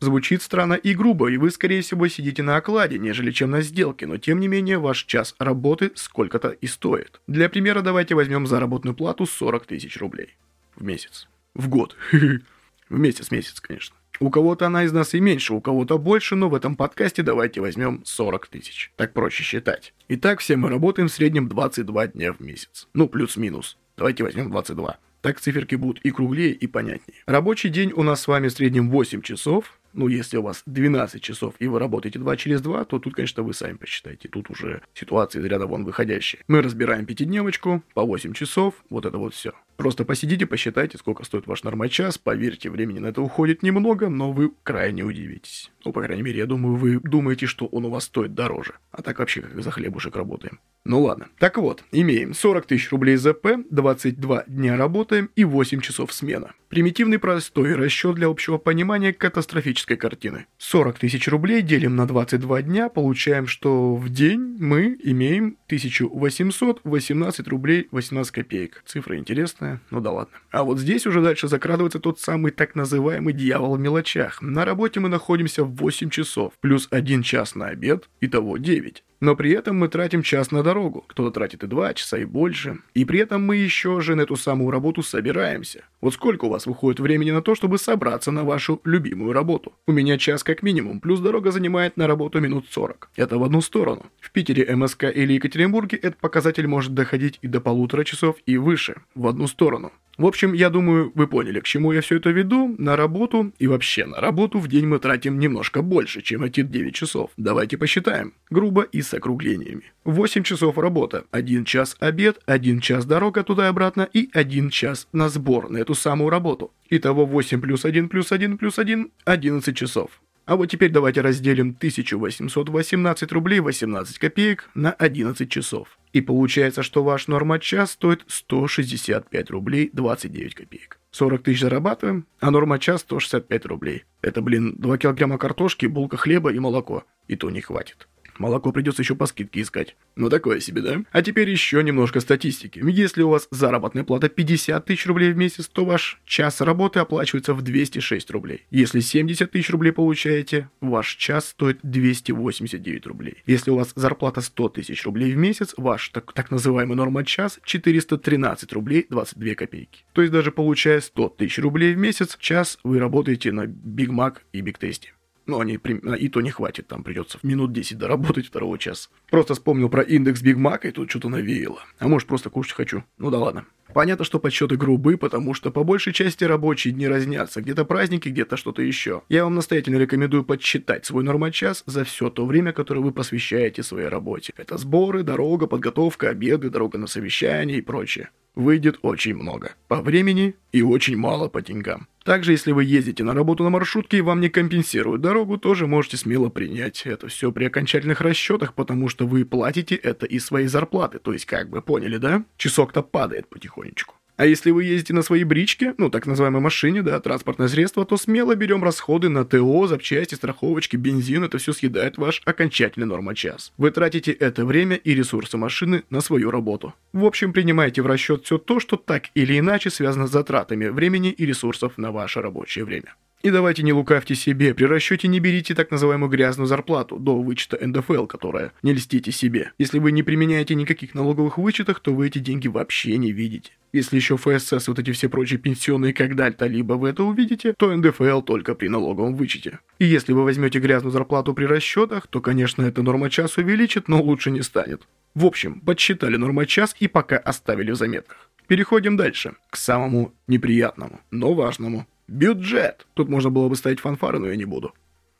Звучит 0.00 0.40
странно 0.40 0.74
и 0.74 0.94
грубо, 0.94 1.30
и 1.30 1.36
вы, 1.36 1.50
скорее 1.50 1.82
всего, 1.82 2.08
сидите 2.08 2.42
на 2.42 2.56
окладе, 2.56 2.98
нежели 2.98 3.30
чем 3.30 3.50
на 3.50 3.60
сделке, 3.60 4.06
но 4.06 4.16
тем 4.16 4.40
не 4.40 4.48
менее 4.48 4.78
ваш 4.78 5.04
час 5.04 5.34
работы 5.38 5.92
сколько-то 5.94 6.48
и 6.48 6.66
стоит. 6.66 7.20
Для 7.26 7.50
примера 7.50 7.82
давайте 7.82 8.14
возьмем 8.14 8.46
заработную 8.46 8.94
плату 8.94 9.26
40 9.26 9.66
тысяч 9.66 9.98
рублей. 9.98 10.36
В 10.74 10.82
месяц. 10.82 11.28
В 11.54 11.68
год. 11.68 11.96
В 12.88 12.98
месяц, 12.98 13.30
месяц, 13.30 13.60
конечно. 13.60 13.94
У 14.18 14.30
кого-то 14.30 14.66
она 14.66 14.84
из 14.84 14.92
нас 14.92 15.14
и 15.14 15.20
меньше, 15.20 15.54
у 15.54 15.60
кого-то 15.60 15.96
больше, 15.96 16.34
но 16.34 16.48
в 16.48 16.54
этом 16.54 16.76
подкасте 16.76 17.22
давайте 17.22 17.60
возьмем 17.60 18.02
40 18.04 18.48
тысяч. 18.48 18.92
Так 18.96 19.12
проще 19.12 19.42
считать. 19.42 19.94
Итак, 20.08 20.40
все 20.40 20.56
мы 20.56 20.68
работаем 20.68 21.08
в 21.08 21.12
среднем 21.12 21.48
22 21.48 22.08
дня 22.08 22.32
в 22.32 22.40
месяц. 22.40 22.88
Ну, 22.92 23.08
плюс-минус. 23.08 23.78
Давайте 23.96 24.24
возьмем 24.24 24.50
22. 24.50 24.98
Так 25.22 25.40
циферки 25.40 25.74
будут 25.74 26.00
и 26.04 26.10
круглее, 26.10 26.52
и 26.52 26.66
понятнее. 26.66 27.18
Рабочий 27.26 27.68
день 27.68 27.92
у 27.94 28.02
нас 28.02 28.22
с 28.22 28.28
вами 28.28 28.48
в 28.48 28.52
среднем 28.52 28.90
8 28.90 29.22
часов, 29.22 29.78
ну, 29.92 30.08
если 30.08 30.36
у 30.36 30.42
вас 30.42 30.62
12 30.66 31.22
часов 31.22 31.54
и 31.58 31.66
вы 31.66 31.78
работаете 31.78 32.18
2 32.18 32.36
через 32.36 32.60
2, 32.60 32.84
то 32.84 32.98
тут, 32.98 33.14
конечно, 33.14 33.42
вы 33.42 33.54
сами 33.54 33.76
посчитаете. 33.76 34.28
Тут 34.28 34.50
уже 34.50 34.82
ситуация 34.94 35.40
из 35.40 35.44
ряда 35.46 35.66
вон 35.66 35.84
выходящая. 35.84 36.42
Мы 36.48 36.62
разбираем 36.62 37.06
пятидневочку 37.06 37.82
по 37.94 38.02
8 38.02 38.32
часов, 38.32 38.74
вот 38.90 39.06
это 39.06 39.18
вот 39.18 39.34
все. 39.34 39.52
Просто 39.80 40.04
посидите, 40.04 40.44
посчитайте, 40.44 40.98
сколько 40.98 41.24
стоит 41.24 41.46
ваш 41.46 41.62
нормочас. 41.62 42.18
Поверьте, 42.18 42.68
времени 42.68 42.98
на 42.98 43.06
это 43.06 43.22
уходит 43.22 43.62
немного, 43.62 44.10
но 44.10 44.30
вы 44.30 44.52
крайне 44.62 45.04
удивитесь. 45.04 45.70
Ну, 45.86 45.94
по 45.94 46.02
крайней 46.02 46.22
мере, 46.22 46.40
я 46.40 46.44
думаю, 46.44 46.76
вы 46.76 47.00
думаете, 47.00 47.46
что 47.46 47.64
он 47.64 47.86
у 47.86 47.88
вас 47.88 48.04
стоит 48.04 48.34
дороже. 48.34 48.74
А 48.90 49.00
так 49.00 49.20
вообще 49.20 49.40
как 49.40 49.62
за 49.62 49.70
хлебушек 49.70 50.14
работаем. 50.16 50.60
Ну 50.84 51.02
ладно. 51.02 51.28
Так 51.38 51.58
вот, 51.58 51.84
имеем 51.92 52.32
40 52.32 52.66
тысяч 52.66 52.90
рублей 52.90 53.16
ЗП, 53.16 53.48
22 53.70 54.44
дня 54.46 54.76
работаем 54.76 55.30
и 55.36 55.44
8 55.44 55.80
часов 55.80 56.12
смена. 56.12 56.52
Примитивный 56.68 57.18
простой 57.18 57.74
расчет 57.74 58.14
для 58.14 58.28
общего 58.28 58.56
понимания 58.56 59.12
катастрофической 59.12 59.96
картины. 59.96 60.46
40 60.58 60.98
тысяч 60.98 61.28
рублей 61.28 61.62
делим 61.62 61.96
на 61.96 62.06
22 62.06 62.62
дня, 62.62 62.88
получаем, 62.88 63.46
что 63.46 63.94
в 63.94 64.08
день 64.08 64.56
мы 64.58 64.96
имеем 65.02 65.58
1818 65.66 67.48
рублей 67.48 67.88
18 67.90 68.32
копеек. 68.32 68.82
Цифра 68.86 69.18
интересная, 69.18 69.69
ну 69.90 70.00
да 70.00 70.10
ладно. 70.10 70.34
А 70.50 70.64
вот 70.64 70.78
здесь 70.78 71.06
уже 71.06 71.20
дальше 71.20 71.48
закрадывается 71.48 72.00
тот 72.00 72.18
самый 72.18 72.52
так 72.52 72.74
называемый 72.74 73.32
дьявол 73.32 73.76
в 73.76 73.80
мелочах. 73.80 74.42
На 74.42 74.64
работе 74.64 75.00
мы 75.00 75.08
находимся 75.08 75.64
в 75.64 75.74
8 75.76 76.10
часов, 76.10 76.52
плюс 76.60 76.88
1 76.90 77.22
час 77.22 77.54
на 77.54 77.66
обед, 77.66 78.08
итого 78.20 78.56
9. 78.56 79.04
Но 79.20 79.36
при 79.36 79.50
этом 79.50 79.76
мы 79.76 79.88
тратим 79.88 80.22
час 80.22 80.50
на 80.50 80.62
дорогу, 80.62 81.04
кто-то 81.06 81.30
тратит 81.30 81.62
и 81.62 81.66
два 81.66 81.92
часа, 81.92 82.16
и 82.16 82.24
больше. 82.24 82.78
И 82.94 83.04
при 83.04 83.20
этом 83.20 83.44
мы 83.44 83.56
еще 83.56 84.00
же 84.00 84.14
на 84.14 84.22
эту 84.22 84.36
самую 84.36 84.70
работу 84.70 85.02
собираемся. 85.02 85.84
Вот 86.00 86.14
сколько 86.14 86.46
у 86.46 86.48
вас 86.48 86.64
выходит 86.64 87.00
времени 87.00 87.30
на 87.30 87.42
то, 87.42 87.54
чтобы 87.54 87.76
собраться 87.76 88.30
на 88.30 88.44
вашу 88.44 88.80
любимую 88.84 89.34
работу? 89.34 89.74
У 89.86 89.92
меня 89.92 90.16
час 90.16 90.42
как 90.42 90.62
минимум, 90.62 91.00
плюс 91.00 91.20
дорога 91.20 91.50
занимает 91.50 91.98
на 91.98 92.06
работу 92.06 92.40
минут 92.40 92.66
40. 92.70 93.10
Это 93.16 93.36
в 93.36 93.44
одну 93.44 93.60
сторону. 93.60 94.06
В 94.20 94.30
Питере, 94.32 94.74
МСК 94.74 95.04
или 95.04 95.34
Екатеринбурге 95.34 95.98
этот 95.98 96.18
показатель 96.18 96.66
может 96.66 96.94
доходить 96.94 97.38
и 97.42 97.46
до 97.46 97.60
полутора 97.60 98.04
часов 98.04 98.36
и 98.46 98.56
выше, 98.56 99.02
в 99.14 99.26
одну 99.26 99.46
сторону. 99.46 99.92
В 100.20 100.26
общем, 100.26 100.52
я 100.52 100.68
думаю, 100.68 101.12
вы 101.14 101.26
поняли, 101.26 101.60
к 101.60 101.64
чему 101.64 101.92
я 101.92 102.02
все 102.02 102.16
это 102.16 102.28
веду. 102.28 102.74
На 102.76 102.94
работу 102.94 103.54
и 103.58 103.66
вообще 103.66 104.04
на 104.04 104.20
работу 104.20 104.58
в 104.58 104.68
день 104.68 104.84
мы 104.84 104.98
тратим 104.98 105.38
немножко 105.38 105.80
больше, 105.80 106.20
чем 106.20 106.42
эти 106.42 106.60
9 106.60 106.94
часов. 106.94 107.30
Давайте 107.38 107.78
посчитаем. 107.78 108.34
Грубо 108.50 108.82
и 108.82 109.00
с 109.00 109.14
округлениями. 109.14 109.94
8 110.04 110.42
часов 110.42 110.76
работа, 110.76 111.24
1 111.30 111.64
час 111.64 111.96
обед, 112.00 112.38
1 112.44 112.80
час 112.80 113.06
дорога 113.06 113.42
туда 113.42 113.64
и 113.64 113.70
обратно 113.70 114.06
и 114.12 114.28
1 114.30 114.68
час 114.68 115.08
на 115.14 115.30
сбор 115.30 115.70
на 115.70 115.78
эту 115.78 115.94
самую 115.94 116.28
работу. 116.28 116.70
Итого 116.90 117.24
8 117.24 117.58
плюс 117.62 117.86
1 117.86 118.10
плюс 118.10 118.30
1 118.30 118.58
плюс 118.58 118.78
1– 118.78 119.10
11 119.24 119.74
часов. 119.74 120.20
А 120.50 120.56
вот 120.56 120.66
теперь 120.66 120.90
давайте 120.90 121.20
разделим 121.20 121.76
1818 121.78 123.30
рублей 123.30 123.60
18 123.60 124.18
копеек 124.18 124.68
на 124.74 124.90
11 124.90 125.48
часов. 125.48 125.96
И 126.12 126.20
получается, 126.20 126.82
что 126.82 127.04
ваш 127.04 127.28
норма-час 127.28 127.92
стоит 127.92 128.24
165 128.26 129.50
рублей 129.50 129.90
29 129.92 130.56
копеек. 130.56 130.98
40 131.12 131.44
тысяч 131.44 131.60
зарабатываем, 131.60 132.26
а 132.40 132.50
норма-час 132.50 133.02
165 133.02 133.64
рублей. 133.66 134.02
Это, 134.22 134.42
блин, 134.42 134.74
2 134.76 134.98
килограмма 134.98 135.38
картошки, 135.38 135.86
булка 135.86 136.16
хлеба 136.16 136.52
и 136.52 136.58
молоко. 136.58 137.04
И 137.28 137.36
то 137.36 137.48
не 137.48 137.60
хватит. 137.60 138.08
Молоко 138.40 138.72
придется 138.72 139.02
еще 139.02 139.14
по 139.14 139.26
скидке 139.26 139.60
искать. 139.60 139.96
Ну 140.16 140.30
такое 140.30 140.60
себе, 140.60 140.80
да? 140.80 141.02
А 141.12 141.20
теперь 141.20 141.50
еще 141.50 141.82
немножко 141.82 142.20
статистики. 142.20 142.80
Если 142.82 143.20
у 143.20 143.28
вас 143.28 143.46
заработная 143.50 144.02
плата 144.02 144.30
50 144.30 144.82
тысяч 144.82 145.04
рублей 145.04 145.32
в 145.32 145.36
месяц, 145.36 145.68
то 145.68 145.84
ваш 145.84 146.18
час 146.24 146.62
работы 146.62 147.00
оплачивается 147.00 147.52
в 147.52 147.60
206 147.60 148.30
рублей. 148.30 148.64
Если 148.70 149.00
70 149.00 149.50
тысяч 149.50 149.68
рублей 149.68 149.92
получаете, 149.92 150.70
ваш 150.80 151.16
час 151.16 151.48
стоит 151.48 151.80
289 151.82 153.06
рублей. 153.08 153.42
Если 153.44 153.70
у 153.70 153.76
вас 153.76 153.92
зарплата 153.94 154.40
100 154.40 154.70
тысяч 154.70 155.04
рублей 155.04 155.34
в 155.34 155.36
месяц, 155.36 155.74
ваш 155.76 156.08
так, 156.08 156.32
так 156.32 156.50
называемый 156.50 156.96
норма 156.96 157.26
час 157.26 157.60
413 157.62 158.72
рублей 158.72 159.04
22 159.10 159.54
копейки. 159.54 160.00
То 160.14 160.22
есть 160.22 160.32
даже 160.32 160.50
получая 160.50 161.02
100 161.02 161.28
тысяч 161.36 161.58
рублей 161.58 161.92
в 161.92 161.98
месяц, 161.98 162.38
час 162.40 162.78
вы 162.84 163.00
работаете 163.00 163.52
на 163.52 163.66
Big 163.66 164.08
Mac 164.08 164.36
и 164.54 164.62
Big 164.62 164.78
Tasty. 164.80 165.08
Ну, 165.50 165.58
они 165.58 165.74
и 165.74 166.28
то 166.28 166.40
не 166.40 166.50
хватит, 166.50 166.86
там 166.86 167.02
придется 167.02 167.40
минут 167.42 167.72
10 167.72 167.98
доработать 167.98 168.46
второго 168.46 168.78
часа. 168.78 169.10
Просто 169.30 169.54
вспомнил 169.54 169.88
про 169.88 170.02
индекс 170.02 170.42
Биг 170.42 170.56
Мака 170.56 170.86
и 170.86 170.92
тут 170.92 171.10
что-то 171.10 171.28
навеяло. 171.28 171.80
А 171.98 172.06
может 172.06 172.28
просто 172.28 172.50
кушать 172.50 172.74
хочу. 172.74 173.02
Ну 173.18 173.30
да 173.30 173.38
ладно. 173.38 173.66
Понятно, 173.92 174.24
что 174.24 174.38
подсчеты 174.38 174.76
грубы, 174.76 175.16
потому 175.16 175.54
что 175.54 175.70
по 175.70 175.84
большей 175.84 176.12
части 176.12 176.44
рабочие 176.44 176.94
дни 176.94 177.08
разнятся. 177.08 177.60
Где-то 177.60 177.84
праздники, 177.84 178.28
где-то 178.28 178.56
что-то 178.56 178.82
еще. 178.82 179.22
Я 179.28 179.44
вам 179.44 179.54
настоятельно 179.54 179.96
рекомендую 179.96 180.44
подсчитать 180.44 181.04
свой 181.04 181.24
нормочас 181.24 181.82
за 181.86 182.04
все 182.04 182.30
то 182.30 182.46
время, 182.46 182.72
которое 182.72 183.00
вы 183.00 183.12
посвящаете 183.12 183.82
своей 183.82 184.08
работе. 184.08 184.52
Это 184.56 184.78
сборы, 184.78 185.22
дорога, 185.22 185.66
подготовка, 185.66 186.30
обеды, 186.30 186.70
дорога 186.70 186.98
на 186.98 187.06
совещание 187.06 187.78
и 187.78 187.82
прочее 187.82 188.30
выйдет 188.54 188.98
очень 189.02 189.34
много 189.34 189.72
по 189.88 190.00
времени 190.02 190.54
и 190.72 190.82
очень 190.82 191.16
мало 191.16 191.48
по 191.48 191.62
деньгам. 191.62 192.08
Также, 192.24 192.52
если 192.52 192.72
вы 192.72 192.84
ездите 192.84 193.24
на 193.24 193.32
работу 193.32 193.64
на 193.64 193.70
маршрутке 193.70 194.18
и 194.18 194.20
вам 194.20 194.40
не 194.40 194.50
компенсируют 194.50 195.22
дорогу, 195.22 195.56
тоже 195.56 195.86
можете 195.86 196.16
смело 196.16 196.50
принять 196.50 197.02
это 197.06 197.28
все 197.28 197.50
при 197.50 197.64
окончательных 197.64 198.20
расчетах, 198.20 198.74
потому 198.74 199.08
что 199.08 199.26
вы 199.26 199.44
платите 199.44 199.94
это 199.94 200.26
из 200.26 200.44
своей 200.44 200.66
зарплаты, 200.66 201.18
то 201.18 201.32
есть 201.32 201.46
как 201.46 201.70
бы 201.70 201.80
поняли, 201.80 202.18
да? 202.18 202.44
Часок-то 202.58 203.02
падает 203.02 203.48
потихонечку. 203.80 204.14
А 204.36 204.46
если 204.46 204.70
вы 204.70 204.84
ездите 204.84 205.12
на 205.12 205.20
своей 205.20 205.44
бричке, 205.44 205.94
ну, 205.98 206.08
так 206.08 206.26
называемой 206.26 206.62
машине, 206.62 207.02
да, 207.02 207.20
транспортное 207.20 207.68
средство, 207.68 208.06
то 208.06 208.16
смело 208.16 208.54
берем 208.54 208.82
расходы 208.82 209.28
на 209.28 209.44
ТО, 209.44 209.86
запчасти, 209.86 210.34
страховочки, 210.34 210.96
бензин, 210.96 211.44
это 211.44 211.58
все 211.58 211.74
съедает 211.74 212.16
ваш 212.16 212.40
окончательный 212.46 213.06
норма-час. 213.06 213.74
Вы 213.76 213.90
тратите 213.90 214.32
это 214.32 214.64
время 214.64 214.96
и 214.96 215.14
ресурсы 215.14 215.58
машины 215.58 216.04
на 216.08 216.22
свою 216.22 216.50
работу. 216.50 216.94
В 217.12 217.26
общем, 217.26 217.52
принимайте 217.52 218.00
в 218.00 218.06
расчет 218.06 218.44
все 218.44 218.56
то, 218.56 218.80
что 218.80 218.96
так 218.96 219.24
или 219.34 219.58
иначе 219.58 219.90
связано 219.90 220.26
с 220.26 220.32
затратами 220.32 220.88
времени 220.88 221.30
и 221.30 221.44
ресурсов 221.44 221.98
на 221.98 222.10
ваше 222.10 222.40
рабочее 222.40 222.86
время. 222.86 223.14
И 223.42 223.50
давайте 223.50 223.82
не 223.82 223.94
лукавьте 223.94 224.34
себе, 224.34 224.74
при 224.74 224.84
расчете 224.84 225.26
не 225.26 225.40
берите 225.40 225.74
так 225.74 225.90
называемую 225.90 226.28
грязную 226.28 226.66
зарплату 226.66 227.16
до 227.16 227.40
вычета 227.40 227.78
НДФЛ, 227.80 228.26
которая 228.26 228.72
не 228.82 228.92
льстите 228.92 229.32
себе. 229.32 229.72
Если 229.78 229.98
вы 229.98 230.12
не 230.12 230.22
применяете 230.22 230.74
никаких 230.74 231.14
налоговых 231.14 231.56
вычетах, 231.56 232.00
то 232.00 232.12
вы 232.12 232.26
эти 232.26 232.38
деньги 232.38 232.68
вообще 232.68 233.16
не 233.16 233.32
видите. 233.32 233.72
Если 233.94 234.16
еще 234.16 234.36
ФСС, 234.36 234.86
вот 234.88 234.98
эти 234.98 235.12
все 235.12 235.30
прочие 235.30 235.58
пенсионные 235.58 236.12
когда-то 236.12 236.66
либо 236.66 236.94
вы 236.94 237.08
это 237.08 237.24
увидите, 237.24 237.72
то 237.78 237.96
НДФЛ 237.96 238.42
только 238.42 238.74
при 238.74 238.88
налоговом 238.88 239.34
вычете. 239.34 239.78
И 239.98 240.04
если 240.04 240.34
вы 240.34 240.44
возьмете 240.44 240.78
грязную 240.78 241.12
зарплату 241.12 241.54
при 241.54 241.64
расчетах, 241.64 242.26
то, 242.26 242.42
конечно, 242.42 242.82
эта 242.82 243.02
норма 243.02 243.30
час 243.30 243.56
увеличит, 243.56 244.06
но 244.06 244.20
лучше 244.20 244.50
не 244.50 244.60
станет. 244.60 245.08
В 245.34 245.46
общем, 245.46 245.80
подсчитали 245.80 246.36
норма 246.36 246.66
час 246.66 246.94
и 247.00 247.08
пока 247.08 247.38
оставили 247.38 247.90
в 247.92 247.96
заметках. 247.96 248.50
Переходим 248.66 249.16
дальше, 249.16 249.54
к 249.70 249.76
самому 249.76 250.34
неприятному, 250.46 251.20
но 251.30 251.54
важному. 251.54 252.06
Бюджет. 252.30 253.08
Тут 253.14 253.28
можно 253.28 253.50
было 253.50 253.68
бы 253.68 253.74
ставить 253.74 253.98
фанфары, 253.98 254.38
но 254.38 254.46
я 254.46 254.54
не 254.54 254.64
буду. 254.64 254.94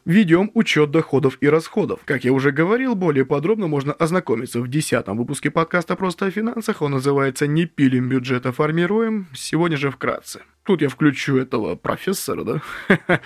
Ведем 0.05 0.51
учет 0.55 0.91
доходов 0.91 1.39
и 1.41 1.49
расходов. 1.49 2.01
Как 2.05 2.25
я 2.25 2.33
уже 2.33 2.51
говорил, 2.51 2.97
более 2.97 3.25
подробно 3.25 3.69
можно 3.69 3.93
ознакомиться 3.93 4.61
в 4.61 4.67
десятом 4.67 5.17
выпуске 5.17 5.53
подкаста 5.53 5.95
«Просто 5.95 6.27
о 6.27 6.31
финансах». 6.33 6.83
Он 6.83 6.91
называется 6.91 7.47
«Не 7.47 7.67
пилим 7.67 8.09
бюджет, 8.09 8.45
а 8.45 8.51
формируем». 8.51 9.29
Сегодня 9.35 9.77
же 9.77 9.93
вкратце. 9.93 10.41
Тут 10.65 10.83
я 10.83 10.89
включу 10.89 11.37
этого 11.37 11.77
профессора, 11.77 12.43
да? 12.43 12.63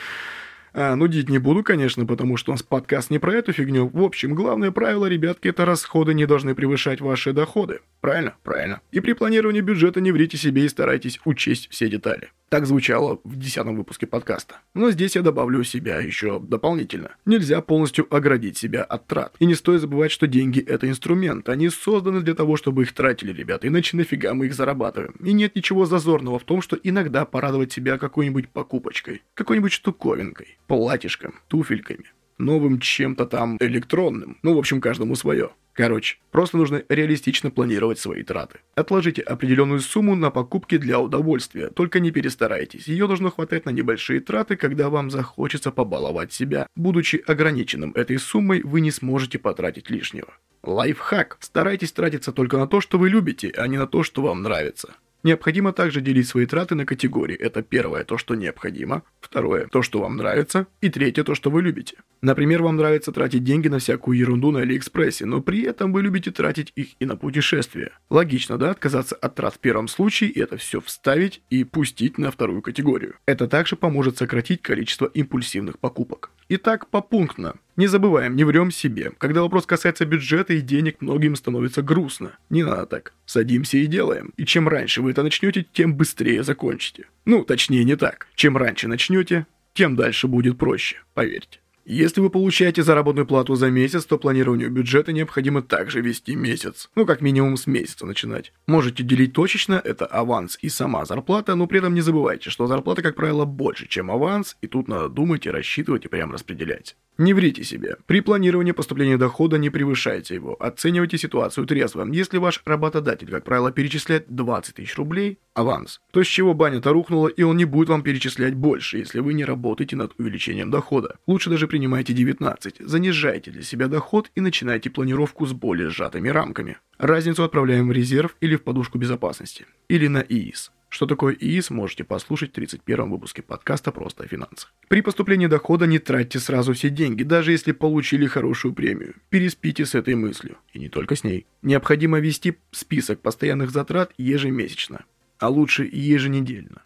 А, 0.77 0.97
нудить 0.97 1.29
не 1.29 1.39
буду, 1.39 1.63
конечно, 1.63 2.05
потому 2.05 2.37
что 2.37 2.51
у 2.51 2.55
нас 2.55 2.65
подкаст 2.65 3.09
не 3.09 3.21
про 3.21 3.33
эту 3.33 3.53
фигню. 3.53 3.87
В 3.87 4.03
общем, 4.03 4.35
главное 4.35 4.73
правило, 4.73 5.07
ребятки, 5.07 5.47
это 5.47 5.65
расходы 5.65 6.15
не 6.15 6.27
должны 6.27 6.57
превышать 6.57 7.01
ваши 7.01 7.33
доходы. 7.33 7.81
Правильно? 8.01 8.35
Правильно. 8.43 8.81
И 8.91 8.99
при 8.99 9.13
планировании 9.13 9.61
бюджета 9.61 10.01
не 10.01 10.11
врите 10.11 10.37
себе 10.37 10.65
и 10.65 10.69
старайтесь 10.69 11.21
учесть 11.25 11.69
все 11.71 11.89
детали. 11.89 12.31
Так 12.55 12.67
звучало 12.67 13.19
в 13.25 13.37
десятом 13.37 13.77
выпуске 13.77 14.07
подкаста. 14.07 14.57
Но 14.75 14.91
здесь 14.91 15.17
я 15.17 15.23
добавлю 15.23 15.65
себя 15.65 15.99
еще 15.99 16.39
дополнительно. 16.39 17.17
Нельзя 17.25 17.61
полностью 17.61 18.07
оградить 18.15 18.57
себя 18.57 18.85
от 18.85 19.07
трат. 19.07 19.35
И 19.41 19.47
не 19.47 19.55
стоит 19.55 19.81
забывать, 19.81 20.13
что 20.13 20.27
деньги 20.27 20.61
это 20.61 20.89
инструмент. 20.89 21.49
Они 21.49 21.69
созданы 21.69 22.21
для 22.21 22.35
того, 22.35 22.57
чтобы 22.57 22.83
их 22.83 22.93
тратили, 22.93 23.33
ребята. 23.33 23.67
Иначе 23.67 23.97
нафига 23.97 24.35
мы 24.35 24.47
их 24.47 24.55
зарабатываем. 24.55 25.15
И 25.21 25.33
нет 25.33 25.57
ничего 25.57 25.87
зазорного 25.87 26.39
в 26.39 26.45
том, 26.45 26.63
что 26.63 26.79
иногда 26.81 27.25
порадовать 27.25 27.73
себя 27.73 27.99
какой-нибудь 27.99 28.49
покупочкой. 28.51 29.23
Какой-нибудь 29.35 29.73
штуковинкой. 29.73 30.59
Платьишком, 30.67 31.35
туфельками 31.49 32.05
новым 32.39 32.81
чем-то 32.81 33.27
там 33.27 33.57
электронным. 33.61 34.39
Ну, 34.43 34.55
в 34.55 34.59
общем, 34.59 34.81
каждому 34.81 35.17
свое. 35.17 35.51
Короче, 35.73 36.19
просто 36.31 36.57
нужно 36.57 36.85
реалистично 36.89 37.51
планировать 37.51 37.99
свои 37.99 38.23
траты. 38.23 38.61
Отложите 38.77 39.23
определенную 39.23 39.81
сумму 39.81 40.15
на 40.15 40.31
покупки 40.31 40.79
для 40.79 41.01
удовольствия, 41.01 41.69
только 41.69 41.99
не 41.99 42.13
перестарайтесь. 42.13 42.87
Ее 42.87 43.09
должно 43.09 43.31
хватать 43.31 43.65
на 43.65 43.71
небольшие 43.71 44.21
траты, 44.21 44.55
когда 44.55 44.89
вам 44.89 45.11
захочется 45.11 45.73
побаловать 45.73 46.33
себя. 46.33 46.69
Будучи 46.77 47.23
ограниченным 47.27 47.91
этой 47.93 48.19
суммой, 48.19 48.63
вы 48.63 48.81
не 48.83 48.93
сможете 48.93 49.41
потратить 49.41 49.91
лишнего. 49.91 50.29
Лайфхак. 50.63 51.39
Старайтесь 51.41 51.93
тратиться 51.93 52.33
только 52.33 52.57
на 52.57 52.69
то, 52.69 52.81
что 52.81 52.97
вы 52.97 53.09
любите, 53.11 53.53
а 53.57 53.67
не 53.67 53.77
на 53.77 53.89
то, 53.89 54.05
что 54.05 54.23
вам 54.23 54.43
нравится. 54.43 54.95
Необходимо 55.25 55.73
также 55.73 56.03
делить 56.03 56.29
свои 56.29 56.45
траты 56.45 56.75
на 56.75 56.85
категории. 56.85 57.35
Это 57.35 57.63
первое, 57.63 58.05
то, 58.05 58.19
что 58.19 58.35
необходимо. 58.35 59.03
Второе, 59.23 59.67
то, 59.69 59.81
что 59.81 60.01
вам 60.01 60.17
нравится. 60.17 60.67
И 60.83 60.91
третье, 60.91 61.25
то, 61.25 61.35
что 61.35 61.51
вы 61.51 61.63
любите. 61.63 61.97
Например, 62.21 62.63
вам 62.63 62.77
нравится 62.77 63.11
тратить 63.11 63.43
деньги 63.43 63.69
на 63.69 63.79
всякую 63.79 64.19
ерунду 64.19 64.51
на 64.51 64.61
Алиэкспрессе, 64.61 65.25
но 65.25 65.41
при 65.41 65.63
этом 65.63 65.93
вы 65.95 66.03
любите 66.03 66.31
тратить 66.31 66.73
их 66.77 66.89
и 67.01 67.07
на 67.07 67.17
путешествия. 67.17 67.93
Логично, 68.11 68.59
да, 68.59 68.71
отказаться 68.71 69.17
от 69.17 69.35
трат 69.35 69.55
в 69.55 69.59
первом 69.61 69.89
случае 69.89 70.29
и 70.29 70.41
это 70.41 70.59
все 70.59 70.83
вставить 70.83 71.43
и 71.49 71.65
пустить 71.65 72.19
на 72.19 72.31
вторую 72.31 72.61
категорию. 72.61 73.15
Это 73.25 73.49
также 73.49 73.77
поможет 73.77 74.19
сократить 74.19 74.61
количество 74.61 75.07
импульсивных 75.07 75.79
покупок. 75.79 76.31
Итак, 76.49 76.89
попунктно. 76.91 77.55
Не 77.77 77.87
забываем, 77.87 78.37
не 78.37 78.45
врем 78.45 78.71
себе. 78.71 79.13
Когда 79.19 79.43
вопрос 79.43 79.67
касается 79.67 80.05
бюджета 80.05 80.53
и 80.55 80.61
денег, 80.61 81.01
многим 81.01 81.37
становится 81.37 81.83
грустно. 81.83 82.37
Не 82.51 82.63
надо 82.63 82.87
так. 82.87 83.15
Садимся 83.25 83.79
и 83.79 83.87
делаем. 83.87 84.33
И 84.37 84.45
чем 84.45 84.69
раньше 84.69 85.03
вы 85.03 85.11
это 85.11 85.23
начнете, 85.23 85.67
тем 85.73 85.95
быстрее 85.95 86.43
закончите. 86.43 87.07
Ну, 87.25 87.45
точнее 87.45 87.85
не 87.85 87.97
так. 87.97 88.29
Чем 88.35 88.57
раньше 88.57 88.89
начнете, 88.89 89.47
тем 89.73 89.97
дальше 89.97 90.29
будет 90.29 90.59
проще, 90.59 90.99
поверьте. 91.15 91.61
Если 91.87 92.21
вы 92.21 92.31
получаете 92.31 92.83
заработную 92.83 93.27
плату 93.27 93.57
за 93.57 93.71
месяц, 93.71 94.07
то 94.07 94.19
планированию 94.19 94.71
бюджета 94.71 95.13
необходимо 95.13 95.61
также 95.61 96.01
вести 96.01 96.35
месяц. 96.35 96.89
Ну, 96.95 97.05
как 97.05 97.21
минимум 97.21 97.59
с 97.59 97.67
месяца 97.67 98.07
начинать. 98.07 98.53
Можете 98.67 99.03
делить 99.03 99.35
точечно, 99.35 99.81
это 99.85 100.07
аванс 100.07 100.59
и 100.63 100.71
сама 100.71 101.05
зарплата, 101.05 101.55
но 101.55 101.67
при 101.67 101.79
этом 101.79 101.93
не 101.93 102.01
забывайте, 102.01 102.49
что 102.49 102.67
зарплата, 102.67 103.03
как 103.03 103.17
правило, 103.17 103.45
больше, 103.45 103.87
чем 103.87 104.11
аванс, 104.11 104.57
и 104.63 104.67
тут 104.67 104.89
надо 104.89 105.11
думать 105.11 105.45
и 105.45 105.51
рассчитывать 105.51 106.07
и 106.07 106.09
прям 106.09 106.33
распределять. 106.33 106.97
Не 107.17 107.33
врите 107.33 107.63
себе. 107.63 107.97
При 108.07 108.21
планировании 108.21 108.73
поступления 108.73 109.17
дохода 109.17 109.57
не 109.57 109.71
превышайте 109.71 110.35
его. 110.35 110.57
Оценивайте 110.61 111.17
ситуацию 111.17 111.65
трезво. 111.65 112.09
Если 112.11 112.39
ваш 112.39 112.61
работодатель, 112.65 113.31
как 113.31 113.45
правило, 113.45 113.71
перечисляет 113.71 114.27
20 114.29 114.75
тысяч 114.75 114.97
рублей, 114.97 115.39
аванс, 115.55 116.01
то 116.11 116.23
с 116.23 116.27
чего 116.27 116.55
баня-то 116.55 116.93
рухнула, 116.93 117.29
и 117.29 117.43
он 117.43 117.57
не 117.57 117.65
будет 117.65 117.89
вам 117.89 118.03
перечислять 118.03 118.55
больше, 118.55 118.99
если 118.99 119.21
вы 119.21 119.35
не 119.35 119.45
работаете 119.45 119.97
над 119.97 120.13
увеличением 120.19 120.71
дохода. 120.71 121.17
Лучше 121.27 121.51
даже 121.51 121.67
принимайте 121.67 122.13
19, 122.13 122.77
занижайте 122.81 123.51
для 123.51 123.63
себя 123.63 123.89
доход 123.89 124.31
и 124.35 124.41
начинайте 124.41 124.91
планировку 124.91 125.47
с 125.47 125.53
более 125.53 125.91
сжатыми 125.91 126.29
рамками. 126.29 126.79
Разницу 126.99 127.43
отправляем 127.43 127.89
в 127.89 127.93
резерв 127.93 128.37
или 128.41 128.57
в 128.57 128.63
подушку 128.63 128.99
безопасности. 128.99 129.67
Или 129.89 130.09
на 130.09 130.19
ИИС. 130.21 130.73
Что 130.95 131.07
такое 131.07 131.35
ИИС, 131.35 131.71
можете 131.71 132.05
послушать 132.05 132.51
в 132.51 132.55
31 132.55 133.11
выпуске 133.11 133.43
подкаста 133.43 133.91
«Просто 133.91 134.23
о 134.23 134.27
финансах». 134.29 134.73
При 134.87 135.01
поступлении 135.01 135.49
дохода 135.49 135.89
не 135.89 135.99
тратьте 135.99 136.39
сразу 136.39 136.73
все 136.73 136.89
деньги, 136.89 137.25
даже 137.25 137.51
если 137.51 137.73
получили 137.73 138.27
хорошую 138.27 138.75
премию. 138.75 139.17
Переспите 139.29 139.87
с 139.87 139.97
этой 139.97 140.15
мыслью. 140.15 140.57
И 140.73 140.79
не 140.79 140.89
только 140.89 141.17
с 141.17 141.25
ней. 141.25 141.47
Необходимо 141.63 142.21
вести 142.21 142.59
список 142.71 143.23
постоянных 143.23 143.71
затрат 143.73 144.13
ежемесячно, 144.19 145.05
а 145.39 145.49
лучше 145.49 145.89
еженедельно. 145.91 146.83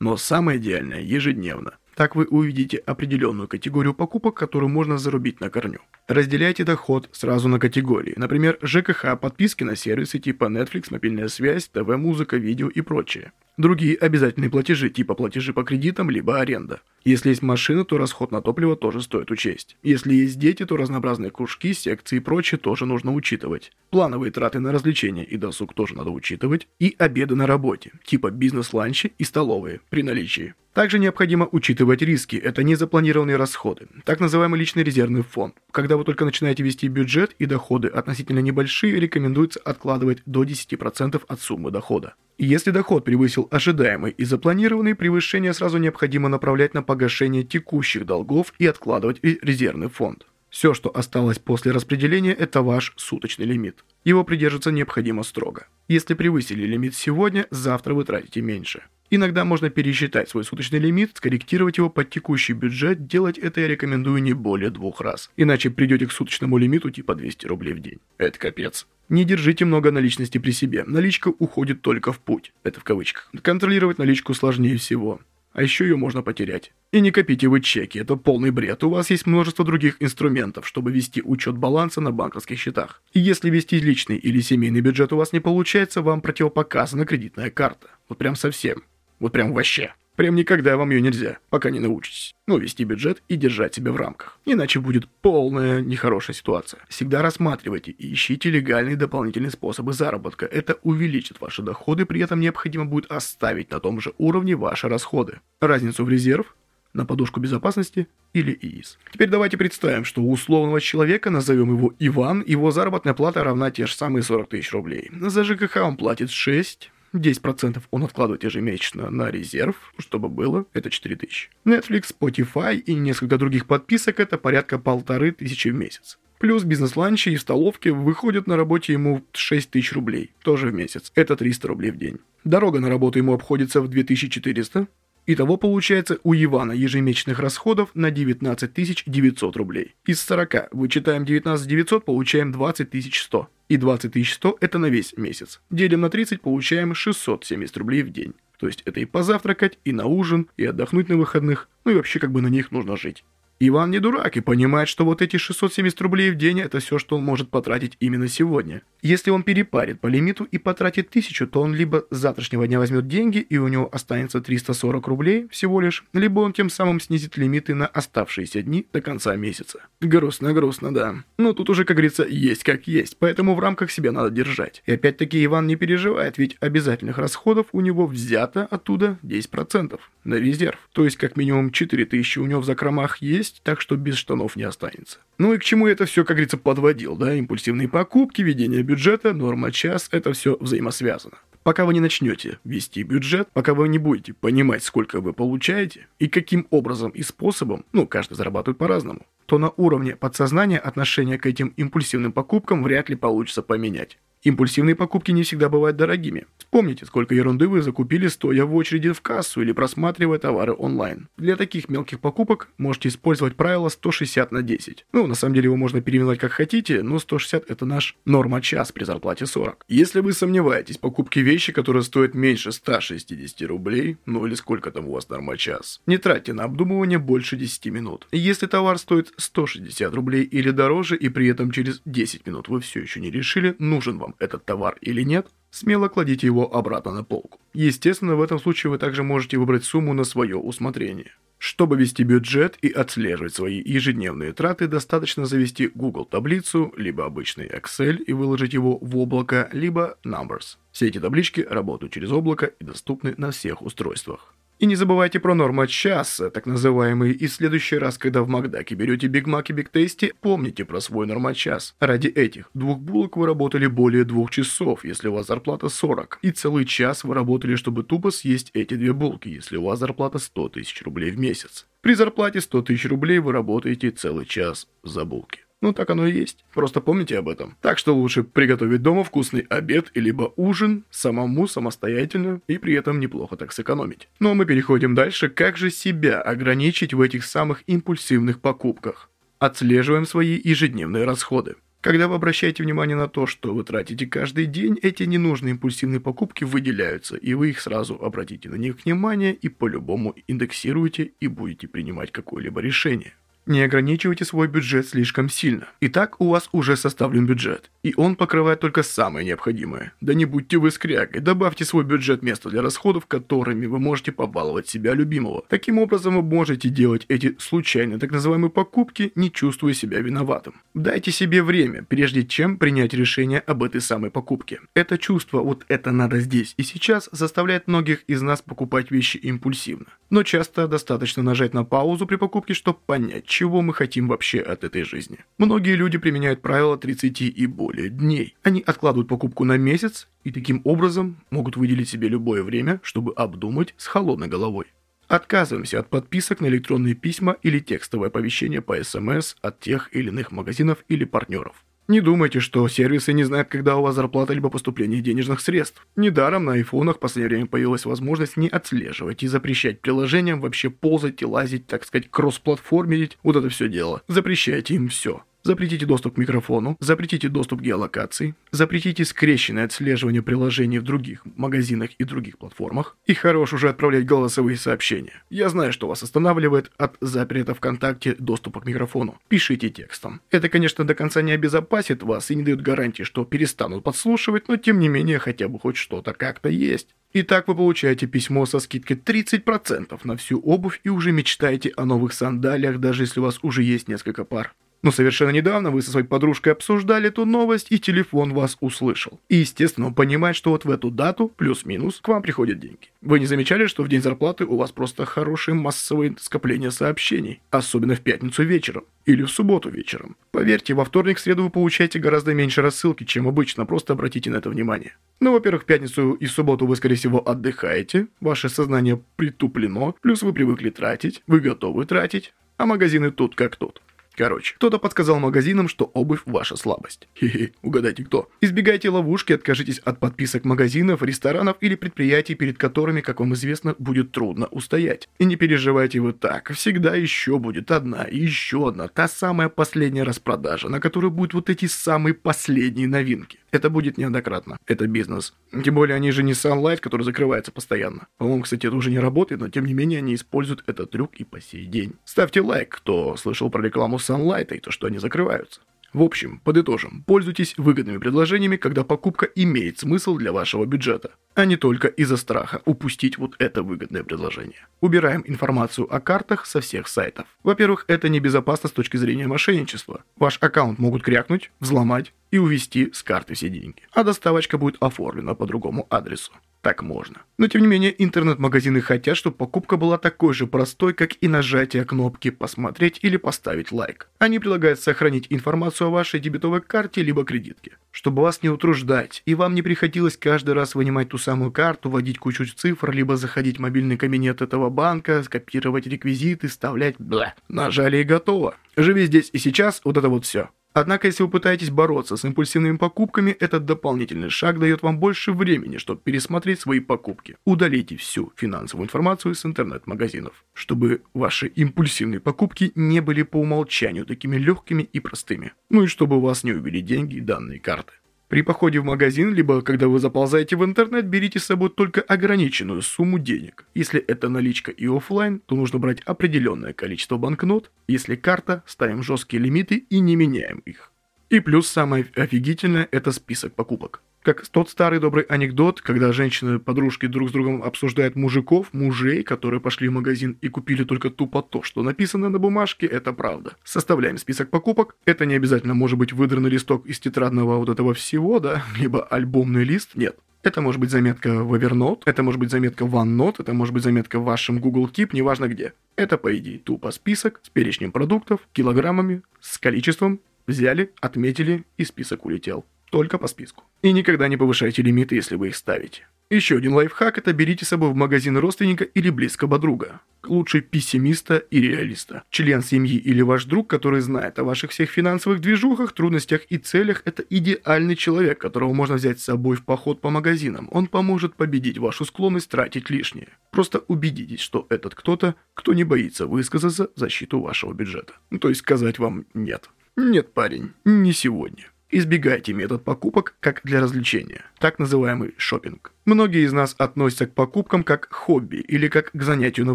Но 0.00 0.16
самое 0.16 0.58
идеальное– 0.58 1.00
ежедневно. 1.02 1.78
Так 1.94 2.14
вы 2.14 2.26
увидите 2.26 2.76
определенную 2.76 3.48
категорию 3.48 3.92
покупок, 3.92 4.36
которую 4.36 4.70
можно 4.70 4.98
зарубить 4.98 5.40
на 5.40 5.50
корню. 5.50 5.80
Разделяйте 6.06 6.62
доход 6.62 7.08
сразу 7.10 7.48
на 7.48 7.58
категории. 7.58 8.14
Например, 8.16 8.56
ЖКХ, 8.62 9.18
подписки 9.20 9.64
на 9.64 9.74
сервисы 9.74 10.20
типа 10.20 10.44
Netflix, 10.44 10.86
мобильная 10.90 11.26
связь, 11.26 11.66
ТВ, 11.66 11.88
музыка, 11.96 12.36
видео 12.36 12.68
и 12.68 12.82
прочее. 12.82 13.32
Другие 13.58 13.96
обязательные 13.96 14.50
платежи, 14.50 14.88
типа 14.88 15.14
платежи 15.14 15.52
по 15.52 15.64
кредитам, 15.64 16.10
либо 16.10 16.38
аренда. 16.38 16.80
Если 17.04 17.30
есть 17.30 17.42
машина, 17.42 17.84
то 17.84 17.98
расход 17.98 18.30
на 18.30 18.40
топливо 18.40 18.76
тоже 18.76 19.02
стоит 19.02 19.32
учесть. 19.32 19.76
Если 19.82 20.14
есть 20.14 20.38
дети, 20.38 20.64
то 20.64 20.76
разнообразные 20.76 21.32
кружки, 21.32 21.74
секции 21.74 22.18
и 22.18 22.20
прочее 22.20 22.60
тоже 22.60 22.86
нужно 22.86 23.12
учитывать. 23.12 23.72
Плановые 23.90 24.30
траты 24.30 24.60
на 24.60 24.70
развлечения 24.70 25.24
и 25.24 25.36
досуг 25.36 25.74
тоже 25.74 25.96
надо 25.96 26.10
учитывать. 26.10 26.68
И 26.78 26.94
обеды 26.98 27.34
на 27.34 27.48
работе, 27.48 27.90
типа 28.04 28.30
бизнес-ланчи 28.30 29.12
и 29.18 29.24
столовые, 29.24 29.80
при 29.90 30.04
наличии. 30.04 30.54
Также 30.78 31.00
необходимо 31.00 31.48
учитывать 31.50 32.02
риски, 32.02 32.36
это 32.36 32.62
незапланированные 32.62 33.34
расходы, 33.34 33.88
так 34.04 34.20
называемый 34.20 34.60
личный 34.60 34.84
резервный 34.84 35.24
фонд. 35.24 35.56
Когда 35.72 35.96
вы 35.96 36.04
только 36.04 36.24
начинаете 36.24 36.62
вести 36.62 36.86
бюджет 36.86 37.34
и 37.40 37.46
доходы 37.46 37.88
относительно 37.88 38.38
небольшие, 38.38 39.00
рекомендуется 39.00 39.58
откладывать 39.58 40.22
до 40.24 40.44
10% 40.44 41.20
от 41.26 41.40
суммы 41.40 41.72
дохода. 41.72 42.14
Если 42.38 42.70
доход 42.70 43.04
превысил 43.04 43.48
ожидаемый 43.50 44.12
и 44.12 44.24
запланированный, 44.24 44.94
превышение 44.94 45.52
сразу 45.52 45.78
необходимо 45.78 46.28
направлять 46.28 46.74
на 46.74 46.84
погашение 46.84 47.42
текущих 47.42 48.06
долгов 48.06 48.54
и 48.60 48.66
откладывать 48.68 49.18
резервный 49.20 49.88
фонд. 49.88 50.26
Все, 50.50 50.74
что 50.74 50.94
осталось 50.96 51.38
после 51.38 51.72
распределения, 51.72 52.32
это 52.32 52.62
ваш 52.62 52.92
суточный 52.96 53.46
лимит. 53.46 53.84
Его 54.04 54.24
придерживаться 54.24 54.72
необходимо 54.72 55.22
строго. 55.22 55.66
Если 55.88 56.14
превысили 56.14 56.64
лимит 56.64 56.94
сегодня, 56.94 57.46
завтра 57.50 57.94
вы 57.94 58.04
тратите 58.04 58.40
меньше. 58.40 58.84
Иногда 59.10 59.46
можно 59.46 59.70
пересчитать 59.70 60.28
свой 60.28 60.44
суточный 60.44 60.78
лимит, 60.78 61.16
скорректировать 61.16 61.78
его 61.78 61.88
под 61.88 62.10
текущий 62.10 62.52
бюджет, 62.52 63.06
делать 63.06 63.38
это 63.38 63.62
я 63.62 63.68
рекомендую 63.68 64.22
не 64.22 64.34
более 64.34 64.70
двух 64.70 65.00
раз. 65.00 65.30
Иначе 65.36 65.70
придете 65.70 66.06
к 66.06 66.12
суточному 66.12 66.58
лимиту 66.58 66.90
типа 66.90 67.14
200 67.14 67.46
рублей 67.46 67.72
в 67.72 67.80
день. 67.80 68.00
Это 68.18 68.38
капец. 68.38 68.86
Не 69.08 69.24
держите 69.24 69.64
много 69.64 69.90
наличности 69.90 70.36
при 70.36 70.50
себе. 70.50 70.84
Наличка 70.84 71.28
уходит 71.28 71.80
только 71.80 72.12
в 72.12 72.18
путь. 72.18 72.52
Это 72.64 72.80
в 72.80 72.84
кавычках. 72.84 73.30
Контролировать 73.40 73.96
наличку 73.96 74.34
сложнее 74.34 74.76
всего. 74.76 75.20
А 75.58 75.62
еще 75.62 75.88
ее 75.88 75.96
можно 75.96 76.22
потерять. 76.22 76.70
И 76.92 77.00
не 77.00 77.10
копите 77.10 77.48
вы 77.48 77.60
чеки, 77.60 77.98
это 77.98 78.14
полный 78.14 78.52
бред. 78.52 78.84
У 78.84 78.90
вас 78.90 79.10
есть 79.10 79.26
множество 79.26 79.64
других 79.64 79.96
инструментов, 79.98 80.64
чтобы 80.68 80.92
вести 80.92 81.20
учет 81.20 81.58
баланса 81.58 82.00
на 82.00 82.12
банковских 82.12 82.60
счетах. 82.60 83.02
И 83.12 83.18
если 83.18 83.50
вести 83.50 83.80
личный 83.80 84.18
или 84.18 84.38
семейный 84.38 84.82
бюджет 84.82 85.12
у 85.12 85.16
вас 85.16 85.32
не 85.32 85.40
получается, 85.40 86.00
вам 86.00 86.20
противопоказана 86.20 87.04
кредитная 87.04 87.50
карта. 87.50 87.88
Вот 88.08 88.18
прям 88.18 88.36
совсем. 88.36 88.84
Вот 89.18 89.32
прям 89.32 89.52
вообще. 89.52 89.94
Прям 90.18 90.34
никогда 90.34 90.76
вам 90.76 90.90
ее 90.90 91.00
нельзя, 91.00 91.38
пока 91.48 91.70
не 91.70 91.78
научитесь. 91.78 92.34
Ну, 92.48 92.58
вести 92.58 92.82
бюджет 92.82 93.22
и 93.28 93.36
держать 93.36 93.76
себя 93.76 93.92
в 93.92 93.96
рамках. 93.96 94.40
Иначе 94.44 94.80
будет 94.80 95.06
полная 95.08 95.80
нехорошая 95.80 96.34
ситуация. 96.34 96.80
Всегда 96.88 97.22
рассматривайте 97.22 97.92
и 97.92 98.12
ищите 98.12 98.50
легальные 98.50 98.96
дополнительные 98.96 99.52
способы 99.52 99.92
заработка. 99.92 100.44
Это 100.44 100.76
увеличит 100.82 101.40
ваши 101.40 101.62
доходы, 101.62 102.04
при 102.04 102.20
этом 102.20 102.40
необходимо 102.40 102.84
будет 102.84 103.12
оставить 103.12 103.70
на 103.70 103.78
том 103.78 104.00
же 104.00 104.12
уровне 104.18 104.56
ваши 104.56 104.88
расходы. 104.88 105.38
Разницу 105.60 106.04
в 106.04 106.08
резерв 106.08 106.56
на 106.92 107.06
подушку 107.06 107.38
безопасности 107.38 108.08
или 108.32 108.58
ИИС. 108.60 108.98
Теперь 109.12 109.28
давайте 109.28 109.56
представим, 109.56 110.04
что 110.04 110.22
у 110.22 110.32
условного 110.32 110.80
человека, 110.80 111.30
назовем 111.30 111.76
его 111.76 111.94
Иван, 112.00 112.42
его 112.44 112.72
заработная 112.72 113.14
плата 113.14 113.44
равна 113.44 113.70
те 113.70 113.86
же 113.86 113.94
самые 113.94 114.24
40 114.24 114.48
тысяч 114.48 114.72
рублей. 114.72 115.12
За 115.12 115.44
ЖКХ 115.44 115.76
он 115.76 115.96
платит 115.96 116.30
6, 116.30 116.90
10% 117.14 117.82
он 117.90 118.04
откладывает 118.04 118.44
ежемесячно 118.44 119.10
на 119.10 119.30
резерв, 119.30 119.92
чтобы 119.98 120.28
было, 120.28 120.66
это 120.72 120.90
4000. 120.90 121.50
Netflix, 121.64 122.14
Spotify 122.18 122.76
и 122.76 122.94
несколько 122.94 123.38
других 123.38 123.66
подписок 123.66 124.20
это 124.20 124.38
порядка 124.38 124.78
полторы 124.78 125.32
тысячи 125.32 125.68
в 125.68 125.74
месяц. 125.74 126.18
Плюс 126.38 126.62
бизнес-ланчи 126.62 127.30
и 127.30 127.36
столовки 127.36 127.88
выходят 127.88 128.46
на 128.46 128.56
работе 128.56 128.92
ему 128.92 129.24
6 129.32 129.70
тысяч 129.70 129.92
рублей, 129.92 130.32
тоже 130.44 130.68
в 130.68 130.74
месяц. 130.74 131.10
Это 131.16 131.36
300 131.36 131.66
рублей 131.66 131.90
в 131.90 131.96
день. 131.96 132.18
Дорога 132.44 132.78
на 132.78 132.88
работу 132.88 133.18
ему 133.18 133.34
обходится 133.34 133.80
в 133.80 133.88
2400. 133.88 134.86
Итого 135.26 135.56
получается 135.56 136.18
у 136.22 136.34
Ивана 136.34 136.72
ежемесячных 136.72 137.40
расходов 137.40 137.90
на 137.94 138.10
19 138.10 139.04
900 139.06 139.56
рублей. 139.56 139.94
Из 140.06 140.20
40 140.20 140.68
вычитаем 140.72 141.24
19 141.24 141.66
900, 141.66 142.04
получаем 142.04 142.52
20 142.52 143.14
100 143.14 143.48
и 143.68 143.76
20 143.76 144.26
100 144.26 144.58
это 144.60 144.78
на 144.78 144.86
весь 144.86 145.16
месяц. 145.16 145.60
Делим 145.70 146.00
на 146.00 146.10
30, 146.10 146.40
получаем 146.40 146.94
670 146.94 147.76
рублей 147.76 148.02
в 148.02 148.10
день. 148.10 148.34
То 148.58 148.66
есть 148.66 148.82
это 148.84 149.00
и 149.00 149.04
позавтракать, 149.04 149.78
и 149.84 149.92
на 149.92 150.06
ужин, 150.06 150.48
и 150.56 150.64
отдохнуть 150.64 151.08
на 151.08 151.16
выходных, 151.16 151.68
ну 151.84 151.92
и 151.92 151.94
вообще 151.94 152.18
как 152.18 152.32
бы 152.32 152.40
на 152.40 152.48
них 152.48 152.72
нужно 152.72 152.96
жить. 152.96 153.24
Иван 153.60 153.90
не 153.90 153.98
дурак 153.98 154.36
и 154.36 154.40
понимает, 154.40 154.88
что 154.88 155.04
вот 155.04 155.20
эти 155.20 155.36
670 155.36 156.00
рублей 156.00 156.30
в 156.30 156.36
день– 156.36 156.60
это 156.62 156.78
все, 156.78 156.98
что 156.98 157.16
он 157.16 157.24
может 157.24 157.50
потратить 157.50 157.96
именно 157.98 158.28
сегодня. 158.28 158.82
Если 159.02 159.30
он 159.30 159.42
перепарит 159.42 160.00
по 160.00 160.06
лимиту 160.06 160.44
и 160.44 160.58
потратит 160.58 161.08
1000, 161.08 161.46
то 161.48 161.62
он 161.62 161.74
либо 161.74 162.04
с 162.10 162.16
завтрашнего 162.16 162.66
дня 162.68 162.78
возьмет 162.78 163.08
деньги 163.08 163.38
и 163.38 163.56
у 163.58 163.66
него 163.66 163.88
останется 163.90 164.40
340 164.40 165.06
рублей 165.08 165.48
всего 165.50 165.80
лишь, 165.80 166.04
либо 166.12 166.40
он 166.40 166.52
тем 166.52 166.70
самым 166.70 167.00
снизит 167.00 167.36
лимиты 167.36 167.74
на 167.74 167.86
оставшиеся 167.86 168.62
дни 168.62 168.86
до 168.92 169.00
конца 169.00 169.34
месяца. 169.34 169.80
Грустно-грустно, 170.00 170.94
да. 170.94 171.16
Но 171.36 171.52
тут 171.52 171.70
уже, 171.70 171.84
как 171.84 171.96
говорится, 171.96 172.24
есть 172.28 172.62
как 172.62 172.86
есть, 172.86 173.16
поэтому 173.18 173.54
в 173.54 173.60
рамках 173.60 173.90
себя 173.90 174.12
надо 174.12 174.30
держать. 174.30 174.82
И 174.86 174.92
опять-таки 174.92 175.44
Иван 175.44 175.66
не 175.66 175.76
переживает, 175.76 176.38
ведь 176.38 176.56
обязательных 176.60 177.18
расходов 177.18 177.66
у 177.72 177.80
него 177.80 178.06
взято 178.06 178.66
оттуда 178.70 179.18
10% 179.22 179.98
на 180.24 180.34
резерв. 180.34 180.78
То 180.92 181.04
есть 181.04 181.16
как 181.16 181.36
минимум 181.36 181.72
4000 181.72 182.38
у 182.38 182.46
него 182.46 182.60
в 182.60 182.64
закромах 182.64 183.18
есть, 183.18 183.47
есть, 183.48 183.62
так 183.62 183.80
что 183.80 183.96
без 183.96 184.16
штанов 184.16 184.56
не 184.56 184.62
останется. 184.62 185.18
Ну 185.38 185.52
и 185.52 185.58
к 185.58 185.64
чему 185.64 185.86
это 185.86 186.06
все, 186.06 186.24
как 186.24 186.36
говорится, 186.36 186.58
подводил, 186.58 187.16
да? 187.16 187.34
Импульсивные 187.34 187.88
покупки, 187.88 188.42
ведение 188.42 188.82
бюджета, 188.82 189.32
норма 189.32 189.72
час, 189.72 190.08
это 190.12 190.32
все 190.32 190.56
взаимосвязано. 190.60 191.38
Пока 191.62 191.84
вы 191.84 191.92
не 191.92 192.00
начнете 192.00 192.58
вести 192.64 193.02
бюджет, 193.02 193.48
пока 193.52 193.74
вы 193.74 193.88
не 193.88 193.98
будете 193.98 194.32
понимать, 194.32 194.82
сколько 194.82 195.20
вы 195.20 195.32
получаете 195.32 196.06
и 196.18 196.28
каким 196.28 196.66
образом 196.70 197.10
и 197.10 197.22
способом, 197.22 197.84
ну, 197.92 198.06
каждый 198.06 198.34
зарабатывает 198.34 198.78
по-разному, 198.78 199.26
то 199.46 199.58
на 199.58 199.70
уровне 199.76 200.16
подсознания 200.16 200.78
отношение 200.78 201.38
к 201.38 201.46
этим 201.46 201.68
импульсивным 201.76 202.32
покупкам 202.32 202.82
вряд 202.82 203.10
ли 203.10 203.16
получится 203.16 203.62
поменять. 203.62 204.18
Импульсивные 204.42 204.94
покупки 204.94 205.32
не 205.32 205.42
всегда 205.42 205.68
бывают 205.68 205.96
дорогими. 205.96 206.46
Вспомните, 206.58 207.06
сколько 207.06 207.34
ерунды 207.34 207.66
вы 207.66 207.82
закупили, 207.82 208.28
стоя 208.28 208.64
в 208.64 208.74
очереди 208.74 209.10
в 209.12 209.20
кассу 209.20 209.62
или 209.62 209.72
просматривая 209.72 210.38
товары 210.38 210.74
онлайн. 210.78 211.28
Для 211.36 211.56
таких 211.56 211.88
мелких 211.88 212.20
покупок 212.20 212.68
можете 212.78 213.08
использовать 213.08 213.56
правило 213.56 213.88
160 213.88 214.52
на 214.52 214.62
10. 214.62 215.06
Ну, 215.12 215.26
на 215.26 215.34
самом 215.34 215.54
деле 215.54 215.64
его 215.64 215.76
можно 215.76 216.00
переименовать 216.00 216.38
как 216.38 216.52
хотите, 216.52 217.02
но 217.02 217.18
160 217.18 217.70
это 217.70 217.86
наш 217.86 218.16
норма 218.24 218.60
час 218.60 218.92
при 218.92 219.04
зарплате 219.04 219.46
40. 219.46 219.84
Если 219.88 220.20
вы 220.20 220.32
сомневаетесь 220.32 220.98
в 220.98 221.00
покупке 221.00 221.40
вещи, 221.40 221.72
которые 221.72 222.02
стоят 222.02 222.34
меньше 222.34 222.70
160 222.70 223.62
рублей, 223.68 224.18
ну 224.26 224.46
или 224.46 224.54
сколько 224.54 224.90
там 224.90 225.08
у 225.08 225.12
вас 225.12 225.28
норма 225.28 225.56
час, 225.56 226.00
не 226.06 226.18
тратьте 226.18 226.52
на 226.52 226.64
обдумывание 226.64 227.18
больше 227.18 227.56
10 227.56 227.86
минут. 227.86 228.26
Если 228.30 228.66
товар 228.66 228.98
стоит 228.98 229.32
160 229.36 230.14
рублей 230.14 230.42
или 230.44 230.70
дороже, 230.70 231.16
и 231.16 231.28
при 231.28 231.48
этом 231.48 231.70
через 231.70 232.02
10 232.04 232.46
минут 232.46 232.68
вы 232.68 232.80
все 232.80 233.00
еще 233.00 233.20
не 233.20 233.30
решили, 233.30 233.74
нужен 233.78 234.18
вам 234.18 234.27
вам 234.28 234.36
этот 234.38 234.64
товар 234.64 234.96
или 235.00 235.22
нет, 235.22 235.48
смело 235.70 236.08
кладите 236.08 236.46
его 236.46 236.74
обратно 236.74 237.12
на 237.12 237.24
полку. 237.24 237.58
Естественно, 237.74 238.36
в 238.36 238.42
этом 238.42 238.58
случае 238.58 238.90
вы 238.90 238.98
также 238.98 239.22
можете 239.22 239.58
выбрать 239.58 239.84
сумму 239.84 240.12
на 240.12 240.24
свое 240.24 240.56
усмотрение. 240.56 241.32
Чтобы 241.58 241.96
вести 241.96 242.22
бюджет 242.22 242.78
и 242.82 242.88
отслеживать 242.88 243.54
свои 243.54 243.82
ежедневные 243.84 244.52
траты, 244.52 244.86
достаточно 244.86 245.44
завести 245.44 245.90
Google 245.92 246.24
таблицу, 246.24 246.94
либо 246.96 247.26
обычный 247.26 247.66
Excel 247.66 248.16
и 248.18 248.32
выложить 248.32 248.74
его 248.74 248.96
в 248.98 249.16
облако, 249.16 249.68
либо 249.72 250.18
Numbers. 250.24 250.76
Все 250.92 251.08
эти 251.08 251.18
таблички 251.18 251.60
работают 251.60 252.12
через 252.12 252.30
облако 252.30 252.66
и 252.66 252.84
доступны 252.84 253.34
на 253.38 253.50
всех 253.50 253.82
устройствах. 253.82 254.54
И 254.78 254.86
не 254.86 254.94
забывайте 254.94 255.40
про 255.40 255.56
нормо-часа, 255.56 256.50
так 256.50 256.66
называемый, 256.66 257.32
и 257.32 257.48
в 257.48 257.52
следующий 257.52 257.98
раз, 257.98 258.16
когда 258.16 258.42
в 258.42 258.48
Макдаке 258.48 258.94
берете 258.94 259.26
Биг 259.26 259.48
Мак 259.48 259.70
и 259.70 259.72
Биг 259.72 259.88
Тейсти, 259.88 260.32
помните 260.40 260.84
про 260.84 261.00
свой 261.00 261.26
нормо-час. 261.26 261.96
Ради 261.98 262.28
этих 262.28 262.70
двух 262.74 263.00
булок 263.00 263.36
вы 263.36 263.46
работали 263.46 263.88
более 263.88 264.22
двух 264.22 264.52
часов, 264.52 265.04
если 265.04 265.26
у 265.26 265.32
вас 265.32 265.48
зарплата 265.48 265.88
40, 265.88 266.38
и 266.42 266.52
целый 266.52 266.84
час 266.84 267.24
вы 267.24 267.34
работали, 267.34 267.74
чтобы 267.74 268.04
тупо 268.04 268.30
съесть 268.30 268.70
эти 268.72 268.94
две 268.94 269.12
булки, 269.12 269.48
если 269.48 269.76
у 269.76 269.84
вас 269.84 269.98
зарплата 269.98 270.38
100 270.38 270.68
тысяч 270.68 271.02
рублей 271.02 271.32
в 271.32 271.40
месяц. 271.40 271.86
При 272.00 272.14
зарплате 272.14 272.60
100 272.60 272.82
тысяч 272.82 273.06
рублей 273.06 273.40
вы 273.40 273.50
работаете 273.50 274.12
целый 274.12 274.46
час 274.46 274.86
за 275.02 275.24
булки. 275.24 275.67
Ну, 275.80 275.92
так 275.92 276.10
оно 276.10 276.26
и 276.26 276.32
есть. 276.32 276.64
Просто 276.74 277.00
помните 277.00 277.38
об 277.38 277.48
этом. 277.48 277.76
Так 277.80 277.98
что 277.98 278.14
лучше 278.14 278.42
приготовить 278.42 279.02
дома 279.02 279.22
вкусный 279.22 279.60
обед 279.60 280.10
и 280.14 280.20
либо 280.20 280.52
ужин 280.56 281.04
самому 281.10 281.68
самостоятельно 281.68 282.60
и 282.66 282.78
при 282.78 282.94
этом 282.94 283.20
неплохо 283.20 283.56
так 283.56 283.72
сэкономить. 283.72 284.28
Ну 284.40 284.50
а 284.50 284.54
мы 284.54 284.66
переходим 284.66 285.14
дальше. 285.14 285.48
Как 285.48 285.76
же 285.76 285.90
себя 285.90 286.40
ограничить 286.40 287.14
в 287.14 287.20
этих 287.20 287.44
самых 287.44 287.84
импульсивных 287.86 288.60
покупках? 288.60 289.30
Отслеживаем 289.60 290.26
свои 290.26 290.60
ежедневные 290.62 291.24
расходы. 291.24 291.76
Когда 292.00 292.28
вы 292.28 292.36
обращаете 292.36 292.84
внимание 292.84 293.16
на 293.16 293.28
то, 293.28 293.46
что 293.46 293.74
вы 293.74 293.82
тратите 293.82 294.24
каждый 294.26 294.66
день, 294.66 294.98
эти 295.02 295.24
ненужные 295.24 295.72
импульсивные 295.72 296.20
покупки 296.20 296.62
выделяются, 296.62 297.36
и 297.36 297.54
вы 297.54 297.70
их 297.70 297.80
сразу 297.80 298.14
обратите 298.14 298.68
на 298.68 298.76
них 298.76 299.04
внимание 299.04 299.52
и 299.52 299.68
по-любому 299.68 300.36
индексируете 300.46 301.32
и 301.40 301.48
будете 301.48 301.88
принимать 301.88 302.30
какое-либо 302.30 302.80
решение. 302.80 303.34
Не 303.68 303.82
ограничивайте 303.82 304.46
свой 304.46 304.66
бюджет 304.66 305.06
слишком 305.06 305.50
сильно. 305.50 305.88
Итак, 306.00 306.40
у 306.40 306.48
вас 306.48 306.70
уже 306.72 306.96
составлен 306.96 307.44
бюджет, 307.44 307.90
и 308.02 308.14
он 308.16 308.34
покрывает 308.34 308.80
только 308.80 309.02
самое 309.02 309.44
необходимое. 309.44 310.14
Да 310.22 310.32
не 310.32 310.46
будьте 310.46 310.78
вы 310.78 310.90
скрягой, 310.90 311.42
добавьте 311.42 311.84
свой 311.84 312.04
бюджет 312.04 312.42
место 312.42 312.70
для 312.70 312.80
расходов, 312.80 313.26
которыми 313.26 313.84
вы 313.84 313.98
можете 313.98 314.32
побаловать 314.32 314.88
себя 314.88 315.12
любимого. 315.12 315.64
Таким 315.68 315.98
образом, 315.98 316.36
вы 316.36 316.42
можете 316.42 316.88
делать 316.88 317.26
эти 317.28 317.56
случайные 317.58 318.18
так 318.18 318.30
называемые 318.30 318.70
покупки, 318.70 319.32
не 319.34 319.52
чувствуя 319.52 319.92
себя 319.92 320.20
виноватым. 320.20 320.80
Дайте 320.94 321.30
себе 321.30 321.62
время, 321.62 322.06
прежде 322.08 322.44
чем 322.46 322.78
принять 322.78 323.12
решение 323.12 323.60
об 323.60 323.82
этой 323.82 324.00
самой 324.00 324.30
покупке. 324.30 324.80
Это 324.94 325.18
чувство 325.18 325.60
«вот 325.60 325.84
это 325.88 326.10
надо 326.10 326.40
здесь 326.40 326.72
и 326.78 326.82
сейчас» 326.82 327.28
заставляет 327.32 327.86
многих 327.86 328.24
из 328.28 328.40
нас 328.40 328.62
покупать 328.62 329.10
вещи 329.10 329.36
импульсивно. 329.36 330.06
Но 330.30 330.42
часто 330.42 330.88
достаточно 330.88 331.42
нажать 331.42 331.74
на 331.74 331.84
паузу 331.84 332.26
при 332.26 332.36
покупке, 332.36 332.72
чтобы 332.72 332.98
понять, 333.04 333.44
чего 333.58 333.82
мы 333.82 333.92
хотим 333.92 334.28
вообще 334.28 334.60
от 334.60 334.84
этой 334.84 335.02
жизни. 335.02 335.38
Многие 335.58 335.96
люди 335.96 336.16
применяют 336.16 336.62
правило 336.62 336.96
30 336.96 337.40
и 337.40 337.66
более 337.66 338.08
дней. 338.08 338.54
Они 338.62 338.84
откладывают 338.86 339.26
покупку 339.26 339.64
на 339.64 339.76
месяц 339.76 340.28
и 340.44 340.52
таким 340.52 340.80
образом 340.84 341.38
могут 341.50 341.76
выделить 341.76 342.08
себе 342.08 342.28
любое 342.28 342.62
время, 342.62 343.00
чтобы 343.02 343.32
обдумать 343.32 343.94
с 343.96 344.06
холодной 344.06 344.46
головой. 344.46 344.86
Отказываемся 345.26 345.98
от 345.98 346.08
подписок 346.08 346.60
на 346.60 346.66
электронные 346.66 347.14
письма 347.14 347.56
или 347.64 347.80
текстовое 347.80 348.28
оповещение 348.28 348.80
по 348.80 349.02
СМС 349.02 349.56
от 349.60 349.80
тех 349.80 350.08
или 350.14 350.28
иных 350.28 350.52
магазинов 350.52 351.04
или 351.08 351.24
партнеров. 351.24 351.84
Не 352.08 352.22
думайте, 352.22 352.60
что 352.60 352.88
сервисы 352.88 353.34
не 353.34 353.44
знают, 353.44 353.68
когда 353.68 353.98
у 353.98 354.02
вас 354.02 354.14
зарплата 354.14 354.54
либо 354.54 354.70
поступление 354.70 355.20
денежных 355.20 355.60
средств. 355.60 356.06
Недаром 356.16 356.64
на 356.64 356.72
айфонах 356.72 357.16
в 357.16 357.20
последнее 357.20 357.50
время 357.50 357.66
появилась 357.66 358.06
возможность 358.06 358.56
не 358.56 358.66
отслеживать 358.66 359.42
и 359.42 359.46
запрещать 359.46 360.00
приложениям 360.00 360.62
вообще 360.62 360.88
ползать 360.88 361.42
и 361.42 361.44
лазить, 361.44 361.86
так 361.86 362.06
сказать, 362.06 362.30
кросс-платформерить, 362.30 363.36
вот 363.42 363.56
это 363.56 363.68
все 363.68 363.90
дело. 363.90 364.22
Запрещайте 364.26 364.94
им 364.94 365.10
все. 365.10 365.42
Запретите 365.64 366.06
доступ 366.06 366.36
к 366.36 366.38
микрофону, 366.38 366.96
запретите 367.00 367.48
доступ 367.48 367.80
к 367.80 367.82
геолокации, 367.82 368.54
запретите 368.70 369.24
скрещенное 369.24 369.84
отслеживание 369.84 370.42
приложений 370.42 371.00
в 371.00 371.02
других 371.02 371.42
магазинах 371.56 372.10
и 372.18 372.24
других 372.24 372.58
платформах. 372.58 373.16
И 373.26 373.34
хорош 373.34 373.72
уже 373.72 373.88
отправлять 373.88 374.24
голосовые 374.24 374.76
сообщения. 374.76 375.42
Я 375.50 375.68
знаю, 375.68 375.92
что 375.92 376.08
вас 376.08 376.22
останавливает 376.22 376.90
от 376.96 377.16
запрета 377.20 377.74
ВКонтакте 377.74 378.36
доступа 378.38 378.80
к 378.80 378.86
микрофону. 378.86 379.38
Пишите 379.48 379.90
текстом. 379.90 380.40
Это, 380.50 380.68
конечно, 380.68 381.04
до 381.04 381.14
конца 381.14 381.42
не 381.42 381.52
обезопасит 381.52 382.22
вас 382.22 382.50
и 382.50 382.54
не 382.54 382.62
дает 382.62 382.80
гарантии, 382.80 383.24
что 383.24 383.44
перестанут 383.44 384.04
подслушивать, 384.04 384.68
но 384.68 384.76
тем 384.76 385.00
не 385.00 385.08
менее 385.08 385.38
хотя 385.38 385.68
бы 385.68 385.78
хоть 385.78 385.96
что-то 385.96 386.32
как-то 386.32 386.68
есть. 386.68 387.08
Итак, 387.34 387.68
вы 387.68 387.74
получаете 387.74 388.26
письмо 388.26 388.64
со 388.64 388.78
скидкой 388.78 389.16
30% 389.16 390.18
на 390.24 390.36
всю 390.36 390.60
обувь 390.60 391.00
и 391.04 391.10
уже 391.10 391.30
мечтаете 391.30 391.92
о 391.96 392.06
новых 392.06 392.32
сандалиях, 392.32 392.98
даже 392.98 393.24
если 393.24 393.40
у 393.40 393.42
вас 393.42 393.58
уже 393.62 393.82
есть 393.82 394.08
несколько 394.08 394.44
пар. 394.44 394.72
Но 395.02 395.12
совершенно 395.12 395.50
недавно 395.50 395.90
вы 395.90 396.02
со 396.02 396.10
своей 396.10 396.26
подружкой 396.26 396.72
обсуждали 396.72 397.28
эту 397.28 397.44
новость, 397.44 397.86
и 397.90 397.98
телефон 397.98 398.52
вас 398.52 398.76
услышал. 398.80 399.40
И, 399.48 399.56
естественно, 399.56 400.08
он 400.08 400.14
понимает, 400.14 400.56
что 400.56 400.70
вот 400.70 400.84
в 400.84 400.90
эту 400.90 401.10
дату, 401.10 401.52
плюс-минус, 401.56 402.20
к 402.20 402.28
вам 402.28 402.42
приходят 402.42 402.80
деньги. 402.80 403.10
Вы 403.22 403.38
не 403.38 403.46
замечали, 403.46 403.86
что 403.86 404.02
в 404.02 404.08
день 404.08 404.22
зарплаты 404.22 404.64
у 404.64 404.76
вас 404.76 404.90
просто 404.90 405.24
хорошие 405.24 405.74
массовые 405.74 406.34
скопления 406.40 406.90
сообщений? 406.90 407.60
Особенно 407.70 408.16
в 408.16 408.20
пятницу 408.20 408.64
вечером. 408.64 409.04
Или 409.24 409.42
в 409.42 409.50
субботу 409.50 409.90
вечером. 409.90 410.36
Поверьте, 410.52 410.94
во 410.94 411.04
вторник, 411.04 411.38
среду 411.38 411.64
вы 411.64 411.70
получаете 411.70 412.18
гораздо 412.18 412.54
меньше 412.54 412.82
рассылки, 412.82 413.24
чем 413.24 413.46
обычно, 413.46 413.86
просто 413.86 414.14
обратите 414.14 414.50
на 414.50 414.56
это 414.56 414.70
внимание. 414.70 415.16
Ну, 415.40 415.52
во-первых, 415.52 415.84
пятницу 415.84 416.32
и 416.32 416.46
субботу 416.46 416.86
вы, 416.86 416.96
скорее 416.96 417.16
всего, 417.16 417.46
отдыхаете, 417.46 418.26
ваше 418.40 418.68
сознание 418.68 419.20
притуплено, 419.36 420.16
плюс 420.22 420.42
вы 420.42 420.52
привыкли 420.52 420.90
тратить, 420.90 421.42
вы 421.46 421.60
готовы 421.60 422.06
тратить, 422.06 422.52
а 422.78 422.86
магазины 422.86 423.30
тут 423.30 423.54
как 423.54 423.76
тут. 423.76 424.02
Короче, 424.38 424.76
кто-то 424.76 425.00
подсказал 425.00 425.40
магазинам, 425.40 425.88
что 425.88 426.04
обувь 426.14 426.42
ваша 426.46 426.76
слабость. 426.76 427.26
Хе-хе, 427.34 427.72
угадайте 427.82 428.22
кто. 428.24 428.48
Избегайте 428.60 429.10
ловушки, 429.10 429.52
откажитесь 429.52 429.98
от 429.98 430.20
подписок 430.20 430.64
магазинов, 430.64 431.24
ресторанов 431.24 431.76
или 431.80 431.96
предприятий, 431.96 432.54
перед 432.54 432.78
которыми, 432.78 433.20
как 433.20 433.40
вам 433.40 433.54
известно, 433.54 433.96
будет 433.98 434.30
трудно 434.30 434.66
устоять. 434.66 435.28
И 435.40 435.44
не 435.44 435.56
переживайте 435.56 436.20
вы 436.20 436.34
так, 436.34 436.70
всегда 436.70 437.16
еще 437.16 437.58
будет 437.58 437.90
одна 437.90 438.28
еще 438.30 438.86
одна, 438.86 439.08
та 439.08 439.26
самая 439.26 439.68
последняя 439.68 440.22
распродажа, 440.22 440.88
на 440.88 441.00
которой 441.00 441.32
будут 441.32 441.54
вот 441.54 441.68
эти 441.68 441.86
самые 441.86 442.34
последние 442.34 443.08
новинки. 443.08 443.58
Это 443.70 443.90
будет 443.90 444.16
неоднократно. 444.16 444.78
Это 444.86 445.06
бизнес. 445.06 445.52
Тем 445.84 445.94
более 445.94 446.16
они 446.16 446.30
же 446.30 446.42
не 446.42 446.52
Sunlight, 446.52 446.98
который 446.98 447.22
закрывается 447.22 447.70
постоянно. 447.70 448.28
По-моему, 448.38 448.62
кстати, 448.62 448.86
это 448.86 448.96
уже 448.96 449.10
не 449.10 449.18
работает, 449.18 449.60
но 449.60 449.68
тем 449.68 449.84
не 449.84 449.92
менее 449.92 450.18
они 450.18 450.34
используют 450.34 450.84
этот 450.86 451.10
трюк 451.10 451.34
и 451.34 451.44
по 451.44 451.60
сей 451.60 451.84
день. 451.84 452.14
Ставьте 452.24 452.62
лайк, 452.62 452.88
кто 452.88 453.36
слышал 453.36 453.68
про 453.68 453.82
рекламу 453.82 454.18
Sunlight 454.28 454.74
и 454.74 454.80
то, 454.80 454.90
что 454.90 455.06
они 455.06 455.18
закрываются. 455.18 455.80
В 456.14 456.22
общем, 456.22 456.60
подытожим, 456.64 457.22
пользуйтесь 457.26 457.74
выгодными 457.76 458.16
предложениями, 458.16 458.76
когда 458.76 459.04
покупка 459.04 459.44
имеет 459.54 459.98
смысл 459.98 460.36
для 460.36 460.52
вашего 460.52 460.86
бюджета, 460.86 461.32
а 461.54 461.66
не 461.66 461.76
только 461.76 462.08
из-за 462.08 462.38
страха 462.38 462.80
упустить 462.86 463.36
вот 463.36 463.56
это 463.58 463.82
выгодное 463.82 464.24
предложение. 464.24 464.88
Убираем 465.02 465.44
информацию 465.46 466.12
о 466.12 466.18
картах 466.20 466.64
со 466.64 466.80
всех 466.80 467.08
сайтов. 467.08 467.46
Во-первых, 467.62 468.06
это 468.08 468.30
небезопасно 468.30 468.88
с 468.88 468.92
точки 468.92 469.18
зрения 469.18 469.46
мошенничества. 469.46 470.24
Ваш 470.36 470.56
аккаунт 470.62 470.98
могут 470.98 471.22
крякнуть, 471.22 471.70
взломать 471.78 472.32
и 472.50 472.56
увести 472.56 473.10
с 473.12 473.22
карты 473.22 473.52
все 473.52 473.68
деньги, 473.68 474.02
а 474.12 474.24
доставочка 474.24 474.78
будет 474.78 474.96
оформлена 475.00 475.54
по 475.54 475.66
другому 475.66 476.06
адресу 476.08 476.52
так 476.80 477.02
можно. 477.02 477.42
Но 477.58 477.66
тем 477.66 477.82
не 477.82 477.86
менее, 477.86 478.14
интернет-магазины 478.22 479.00
хотят, 479.00 479.36
чтобы 479.36 479.56
покупка 479.56 479.96
была 479.96 480.16
такой 480.16 480.54
же 480.54 480.66
простой, 480.66 481.12
как 481.12 481.32
и 481.40 481.48
нажатие 481.48 482.04
кнопки 482.04 482.50
«Посмотреть» 482.50 483.18
или 483.22 483.36
«Поставить 483.36 483.90
лайк». 483.90 484.28
Они 484.38 484.58
предлагают 484.58 485.00
сохранить 485.00 485.46
информацию 485.50 486.08
о 486.08 486.10
вашей 486.10 486.40
дебетовой 486.40 486.80
карте 486.80 487.22
либо 487.22 487.44
кредитке, 487.44 487.96
чтобы 488.10 488.42
вас 488.42 488.62
не 488.62 488.68
утруждать, 488.68 489.42
и 489.44 489.54
вам 489.54 489.74
не 489.74 489.82
приходилось 489.82 490.36
каждый 490.36 490.74
раз 490.74 490.94
вынимать 490.94 491.30
ту 491.30 491.38
самую 491.38 491.72
карту, 491.72 492.10
вводить 492.10 492.38
кучу 492.38 492.64
цифр, 492.66 493.10
либо 493.10 493.36
заходить 493.36 493.78
в 493.78 493.80
мобильный 493.80 494.16
кабинет 494.16 494.62
этого 494.62 494.88
банка, 494.88 495.42
скопировать 495.42 496.06
реквизиты, 496.06 496.68
вставлять 496.68 497.16
бла. 497.18 497.54
Нажали 497.68 498.18
и 498.18 498.24
готово. 498.24 498.76
Живи 498.96 499.26
здесь 499.26 499.50
и 499.52 499.58
сейчас, 499.58 500.00
вот 500.04 500.16
это 500.16 500.28
вот 500.28 500.44
все. 500.44 500.70
Однако, 500.92 501.26
если 501.26 501.42
вы 501.42 501.50
пытаетесь 501.50 501.90
бороться 501.90 502.36
с 502.36 502.44
импульсивными 502.44 502.96
покупками, 502.96 503.50
этот 503.50 503.84
дополнительный 503.84 504.50
шаг 504.50 504.78
дает 504.78 505.02
вам 505.02 505.18
больше 505.18 505.52
времени, 505.52 505.98
чтобы 505.98 506.20
пересмотреть 506.20 506.80
свои 506.80 507.00
покупки. 507.00 507.56
Удалите 507.64 508.16
всю 508.16 508.52
финансовую 508.56 509.06
информацию 509.06 509.54
с 509.54 509.64
интернет-магазинов, 509.64 510.64
чтобы 510.72 511.22
ваши 511.34 511.66
импульсивные 511.68 512.40
покупки 512.40 512.92
не 512.94 513.20
были 513.20 513.42
по 513.42 513.58
умолчанию 513.58 514.26
такими 514.26 514.56
легкими 514.56 515.02
и 515.02 515.20
простыми. 515.20 515.72
Ну 515.90 516.04
и 516.04 516.06
чтобы 516.06 516.40
вас 516.40 516.64
не 516.64 516.72
убили 516.72 517.00
деньги 517.00 517.36
и 517.36 517.40
данные 517.40 517.78
карты. 517.80 518.14
При 518.48 518.62
походе 518.62 518.98
в 518.98 519.04
магазин, 519.04 519.52
либо 519.52 519.82
когда 519.82 520.08
вы 520.08 520.18
заползаете 520.18 520.74
в 520.76 520.84
интернет, 520.84 521.26
берите 521.26 521.58
с 521.58 521.64
собой 521.64 521.90
только 521.90 522.22
ограниченную 522.22 523.02
сумму 523.02 523.38
денег. 523.38 523.84
Если 523.94 524.18
это 524.20 524.48
наличка 524.48 524.90
и 524.90 525.06
офлайн, 525.06 525.60
то 525.66 525.76
нужно 525.76 525.98
брать 525.98 526.22
определенное 526.22 526.94
количество 526.94 527.36
банкнот. 527.36 527.90
Если 528.08 528.36
карта, 528.36 528.82
ставим 528.86 529.22
жесткие 529.22 529.62
лимиты 529.62 529.96
и 529.96 530.20
не 530.20 530.34
меняем 530.34 530.78
их. 530.86 531.12
И 531.50 531.60
плюс 531.60 531.88
самое 531.88 532.26
офигительное– 532.36 533.06
это 533.10 533.32
список 533.32 533.74
покупок. 533.74 534.22
Как 534.42 534.66
тот 534.68 534.88
старый 534.88 535.18
добрый 535.18 535.44
анекдот, 535.44 536.00
когда 536.00 536.32
женщины-подружки 536.32 537.26
друг 537.26 537.50
с 537.50 537.52
другом 537.52 537.82
обсуждают 537.82 538.36
мужиков, 538.36 538.88
мужей, 538.92 539.42
которые 539.42 539.80
пошли 539.80 540.08
в 540.08 540.12
магазин 540.12 540.56
и 540.60 540.68
купили 540.68 541.04
только 541.04 541.30
тупо 541.30 541.60
то, 541.60 541.82
что 541.82 542.02
написано 542.02 542.48
на 542.48 542.58
бумажке, 542.58 543.06
это 543.06 543.32
правда. 543.32 543.76
Составляем 543.84 544.38
список 544.38 544.70
покупок. 544.70 545.16
Это 545.24 545.44
не 545.44 545.54
обязательно 545.54 545.94
может 545.94 546.18
быть 546.18 546.32
выдранный 546.32 546.70
листок 546.70 547.06
из 547.06 547.18
тетрадного 547.18 547.76
вот 547.76 547.88
этого 547.88 548.14
всего, 548.14 548.60
да, 548.60 548.84
либо 548.98 549.22
альбомный 549.24 549.84
лист. 549.84 550.10
Нет. 550.14 550.38
Это 550.62 550.80
может 550.80 551.00
быть 551.00 551.10
заметка 551.10 551.62
в 551.62 551.72
Evernote, 551.74 552.22
это 552.26 552.42
может 552.42 552.58
быть 552.58 552.70
заметка 552.70 553.06
в 553.06 553.14
OneNote, 553.14 553.56
это 553.58 553.72
может 553.72 553.94
быть 553.94 554.02
заметка 554.02 554.40
в 554.40 554.44
вашем 554.44 554.80
Google 554.80 555.08
Keep, 555.08 555.30
неважно 555.32 555.68
где. 555.68 555.94
Это, 556.16 556.36
по 556.36 556.56
идее, 556.56 556.78
тупо 556.78 557.12
список 557.12 557.60
с 557.62 557.70
перечнем 557.70 558.10
продуктов, 558.10 558.60
килограммами, 558.72 559.42
с 559.60 559.78
количеством, 559.78 560.40
взяли, 560.66 561.12
отметили 561.20 561.84
и 561.96 562.04
список 562.04 562.44
улетел. 562.44 562.84
Только 563.10 563.38
по 563.38 563.48
списку. 563.48 563.84
И 564.02 564.12
никогда 564.12 564.48
не 564.48 564.56
повышайте 564.56 565.02
лимиты, 565.02 565.34
если 565.34 565.56
вы 565.56 565.68
их 565.68 565.76
ставите. 565.76 566.26
Еще 566.50 566.76
один 566.78 566.94
лайфхак– 566.94 567.36
это 567.38 567.52
берите 567.52 567.84
с 567.84 567.88
собой 567.88 568.08
в 568.10 568.14
магазин 568.14 568.56
родственника 568.56 569.04
или 569.04 569.28
близкого 569.28 569.78
друга. 569.78 570.22
Лучше 570.46 570.80
пессимиста 570.80 571.58
и 571.58 571.78
реалиста. 571.78 572.42
Член 572.48 572.82
семьи 572.82 573.18
или 573.18 573.42
ваш 573.42 573.66
друг, 573.66 573.90
который 573.90 574.22
знает 574.22 574.58
о 574.58 574.64
ваших 574.64 574.92
всех 574.92 575.10
финансовых 575.10 575.60
движухах, 575.60 576.12
трудностях 576.12 576.62
и 576.70 576.78
целях– 576.78 577.20
это 577.26 577.44
идеальный 577.50 578.16
человек, 578.16 578.58
которого 578.58 578.94
можно 578.94 579.16
взять 579.16 579.40
с 579.40 579.44
собой 579.44 579.76
в 579.76 579.84
поход 579.84 580.22
по 580.22 580.30
магазинам. 580.30 580.88
Он 580.90 581.06
поможет 581.06 581.54
победить 581.54 581.98
вашу 581.98 582.24
склонность 582.24 582.70
тратить 582.70 583.10
лишнее. 583.10 583.48
Просто 583.70 583.98
убедитесь, 584.08 584.60
что 584.60 584.86
этот 584.88 585.14
кто-то, 585.14 585.54
кто 585.74 585.92
не 585.92 586.04
боится 586.04 586.46
высказаться 586.46 587.10
в 587.14 587.18
защиту 587.18 587.60
вашего 587.60 587.92
бюджета. 587.92 588.32
То 588.58 588.70
есть 588.70 588.80
сказать 588.80 589.18
вам 589.18 589.44
«нет». 589.52 589.90
Нет, 590.16 590.54
парень, 590.54 590.94
не 591.04 591.32
сегодня. 591.32 591.90
Избегайте 592.10 592.72
метод 592.72 593.04
покупок 593.04 593.56
как 593.60 593.82
для 593.84 594.00
развлечения, 594.00 594.64
так 594.78 594.98
называемый 594.98 595.54
шопинг. 595.58 596.12
Многие 596.28 596.66
из 596.66 596.74
нас 596.74 596.94
относятся 596.98 597.46
к 597.46 597.54
покупкам 597.54 598.02
как 598.02 598.28
хобби 598.30 598.76
или 598.76 599.08
как 599.08 599.30
к 599.32 599.42
занятию 599.42 599.86
на 599.86 599.94